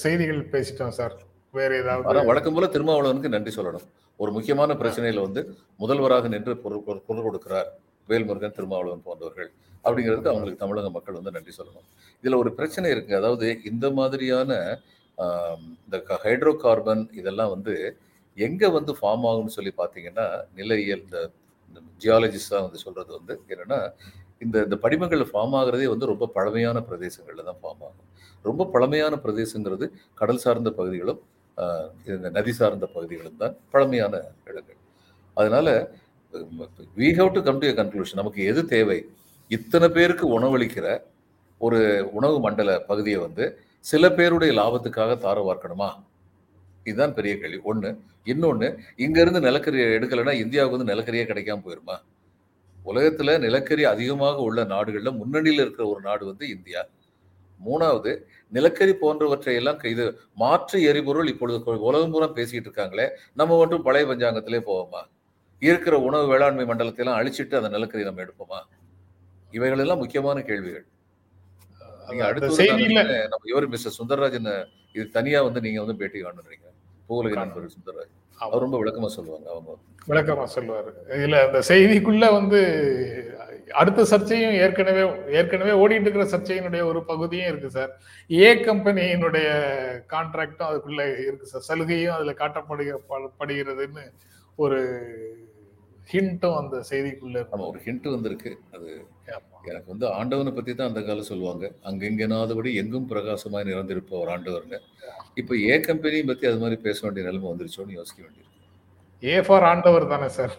செய்திகள் 0.04 0.42
பேசிட்டோம் 0.54 0.96
சார். 1.00 1.16
வேற 1.54 1.72
ஏதாவது? 1.82 2.08
அதான் 2.10 2.30
வழக்கம் 2.30 2.56
போல 2.56 2.68
திருமாவளவனுக்கு 2.76 3.34
நன்றி 3.36 3.52
சொல்லணும். 3.58 3.86
ஒரு 4.20 4.32
முக்கியமான 4.36 4.74
பிரச்சனையில 4.82 5.24
வந்து 5.28 5.42
முதல்வராக 5.84 6.30
நின்று 6.34 6.54
பொருள் 6.64 6.84
பொருள் 6.88 7.06
குரல் 7.08 7.28
கொடுக்கிறார் 7.28 7.70
வேல்முருகன் 8.10 8.56
திருமாவளவன் 8.58 9.04
போன்றவர்கள். 9.08 9.50
அப்படிங்கிறதுக்கு 9.86 10.32
அவங்களுக்கு 10.32 10.64
தமிழக 10.64 10.90
மக்கள் 10.98 11.18
வந்து 11.20 11.36
நன்றி 11.38 11.54
சொல்லணும். 11.60 11.88
இதுல 12.24 12.40
ஒரு 12.44 12.52
பிரச்சனை 12.60 12.88
இருக்கு. 12.96 13.14
அதாவது 13.22 13.48
இந்த 13.72 13.86
மாதிரியான 14.00 14.52
இந்த 15.86 15.98
ஹைட்ரோ 16.24 16.54
கார்பன் 16.64 17.04
இதெல்லாம் 17.20 17.54
வந்து 17.56 17.74
எங்க 18.38 18.70
வந்து 18.78 18.92
ஃபார்ம் 19.00 19.26
ஆகும்னு 19.30 19.56
சொல்லி 19.58 19.72
பார்த்தீங்கன்னா 19.82 20.28
நிலையியல் 20.60 21.04
இந்த 21.08 21.20
ஜியாலஜிஸ்ட் 22.04 22.54
தான் 22.54 22.66
வந்து 22.68 22.80
சொல்றது 22.86 23.12
வந்து 23.18 23.34
என்னன்னா 23.54 23.80
இந்த 24.46 24.56
இந்த 24.68 24.78
படிமங்கள் 24.84 25.24
ஃபார்ம் 25.32 25.56
ஆகிறதே 25.60 25.88
வந்து 25.94 26.12
ரொம்ப 26.12 26.26
பழமையான 26.38 26.78
பிரதேசங்களில் 26.90 27.48
தான் 27.50 27.60
ஃபார்ம் 27.62 27.84
ஆகும். 27.88 28.08
ரொம்ப 28.50 28.68
பழமையான 28.74 29.14
பிரதேசங்கிறது 29.24 29.86
கடல் 30.22 30.44
சார்ந்த 30.46 30.70
பகுதிகளும் 30.80 31.22
இந்த 32.12 32.28
நதி 32.38 32.54
சார்ந்த 32.60 32.86
பகுதிகளும் 32.96 33.40
தான் 33.44 33.56
பழமையான 33.74 34.14
இடங்கள். 34.50 34.80
அதனால 35.38 35.68
we 37.02 37.10
have 37.18 37.32
to 37.36 37.42
come 37.48 37.60
to 37.64 37.72
conclusion 37.80 38.20
நமக்கு 38.22 38.42
எது 38.52 38.62
தேவை? 38.76 39.00
இத்தனை 39.52 39.88
பேருக்கு 39.98 40.26
உணவளிக்கிற 40.38 40.88
ஒரு 41.62 41.80
உணவு 42.18 42.38
மண்டல 42.46 42.72
பகுதியை 42.90 43.20
வந்து 43.26 43.46
சில 43.92 44.04
பேருடைய 44.18 44.52
லாபத்துக்காக 44.60 45.12
தார 45.26 45.38
வார்க்கணுமா? 45.48 45.90
இதுதான் 46.86 47.16
பெரிய 47.18 47.34
கேள்வி. 47.42 47.60
ஒன்று 47.72 47.90
இன்னொன்று 48.32 48.68
இங்கேருந்து 49.06 49.42
நிலக்கரியை 49.48 49.86
நிலக்கரி 49.86 49.98
எடுக்கலைன்னா 49.98 50.34
இந்தியாவுக்கு 50.44 50.78
வந்து 50.78 50.92
நிலக்கரியே 50.92 51.26
கிடைக்காம 51.32 51.64
போயிருமா? 51.68 51.96
உலகத்துல 52.86 53.34
நிலக்கரி 53.46 53.84
அதிகமாக 53.94 54.38
உள்ள 54.48 54.62
நாடுகள்ல 54.74 55.12
முன்னணியில் 55.20 55.64
இருக்கிற 55.64 55.84
ஒரு 55.94 56.02
நாடு 56.08 56.24
வந்து 56.32 56.46
இந்தியா. 56.56 56.82
மூணாவது 57.60 58.12
நிலக்கரி 58.52 58.94
போன்றவற்றை 59.02 59.54
எல்லாம் 59.60 59.84
இது 59.94 60.06
மாற்று 60.44 60.78
எரிபொருள் 60.92 61.32
இப்பொழுது 61.34 61.58
உலகம் 61.90 62.14
பூரா 62.14 62.28
பேசிட்டு 62.38 62.68
இருக்காங்களே 62.70 63.06
நம்ம 63.40 63.58
மட்டும் 63.62 63.86
பழைய 63.88 64.06
பஞ்சாங்கத்திலே 64.12 64.62
போவோமா? 64.70 65.02
இருக்கிற 65.62 65.96
உணவு 66.08 66.26
வேளாண்மை 66.32 66.66
மண்டலத்தை 66.70 67.02
எல்லாம் 67.04 67.20
அழிச்சிட்டு 67.20 67.60
அந்த 67.60 67.70
நிலக்கரி 67.76 68.06
நம்ம 68.08 68.24
எடுப்போமா? 68.26 68.60
இவைகள் 69.54 69.84
எல்லாம் 69.84 70.02
முக்கியமான 70.04 70.38
கேள்விகள். 70.50 70.86
நீங்க 72.10 72.24
அடுத்து 72.30 72.66
நம்ம 73.34 73.44
இவர் 73.52 73.68
மிஸ்டர் 73.74 73.98
சுந்தரராஜன் 74.00 74.50
இது 74.96 75.06
தனியா 75.18 75.42
வந்து 75.48 75.60
நீங்க 75.66 75.80
வந்து 75.84 76.00
பேட்டி 76.02 76.20
காணுறீங்க 76.24 76.68
பூவுலக 77.10 77.36
நண்பர் 77.42 77.74
சுந்தரராஜன். 77.76 78.18
அவர் 78.46 78.64
ரொம்ப 78.66 78.78
விளக்கமா 78.82 79.10
சொல்லுவாங்க 79.18 79.48
அவங்க 79.54 79.72
விளக்கமா 80.12 80.46
சொல்லுவாரு. 80.56 80.92
இதுல 81.20 81.40
அந்த 81.48 81.60
செய்திக்குள்ள 81.68 82.28
வந்து 82.38 82.60
அடுத்த 83.82 84.06
சர்ச்சையும் 84.12 84.56
ஏற்கனவே 84.64 85.04
ஏற்கனவே 85.40 85.74
ஓடிட்டு 85.82 86.08
இருக்கிற 86.08 86.26
சர்ச்சையினுடைய 86.34 86.84
ஒரு 86.92 87.02
பகுதியும் 87.12 87.50
இருக்கு 87.52 87.70
சார். 87.70 87.92
ஏ 88.32 88.48
கம்பெனியினுடைய 88.66 89.50
கான்ட்ராக்டும் 90.14 90.70
அதுக்குள்ள 90.70 91.04
இருக்கு 91.28 91.52
சார். 91.52 91.68
சலுகையும் 91.70 92.18
அதுல 92.18 92.34
காட்டப்படுகிற 92.42 92.98
படுகிறதுன்னு 93.42 94.06
ஒரு 94.56 94.80
ஹிண்ட்டும் 96.14 96.58
அந்த 96.58 96.84
செய்திக்குள்ள 96.90 97.30
இருக்கு 97.30 97.68
ஒரு 97.68 97.80
ஹிண்ட் 97.86 98.10
வந்திருக்கு. 98.10 98.60
அது. 98.74 99.06
எனக்கு 99.64 99.86
வந்து 99.88 100.08
ஆண்டவனை 100.08 100.52
பத்தி 100.52 100.76
தான் 100.76 100.88
அந்த 100.88 101.02
காலம் 101.02 101.24
சொல்லுவாங்க. 101.24 101.72
அங்கெங்கனாதபடி 101.84 102.74
எங்கும் 102.76 103.10
பிரகாசமாய் 103.10 103.68
நிறந்திருப்பவர் 103.68 104.32
ஆண்டவர்னு. 104.36 104.80
இப்ப 105.36 105.58
ஏ 105.58 105.78
கம்பெனியும் 105.78 106.28
பத்தி 106.28 106.48
அது 106.48 106.58
மாதிரி 106.58 106.82
பேச 106.82 107.00
வேண்டிய 107.02 107.26
நிலைமை 107.26 107.52
வந்துருச்சோன்னு 107.52 107.88
யோசிக்க 107.88 108.24
வேண்டியிருக்கு. 108.24 109.26
ஏ 109.26 109.42
ஃபார் 109.42 109.64
ஆண்டவர் 109.64 110.08
தானே 110.08 110.28
சார். 110.28 110.58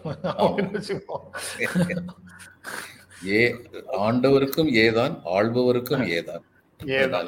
ஏ 3.27 3.55
ஆண்டவருக்கும் 3.91 4.71
ஏதான் 4.71 5.21
ஆள்பவருக்கும் 5.25 6.07
ஏதான். 6.07 6.43
ஏதான். 6.79 7.27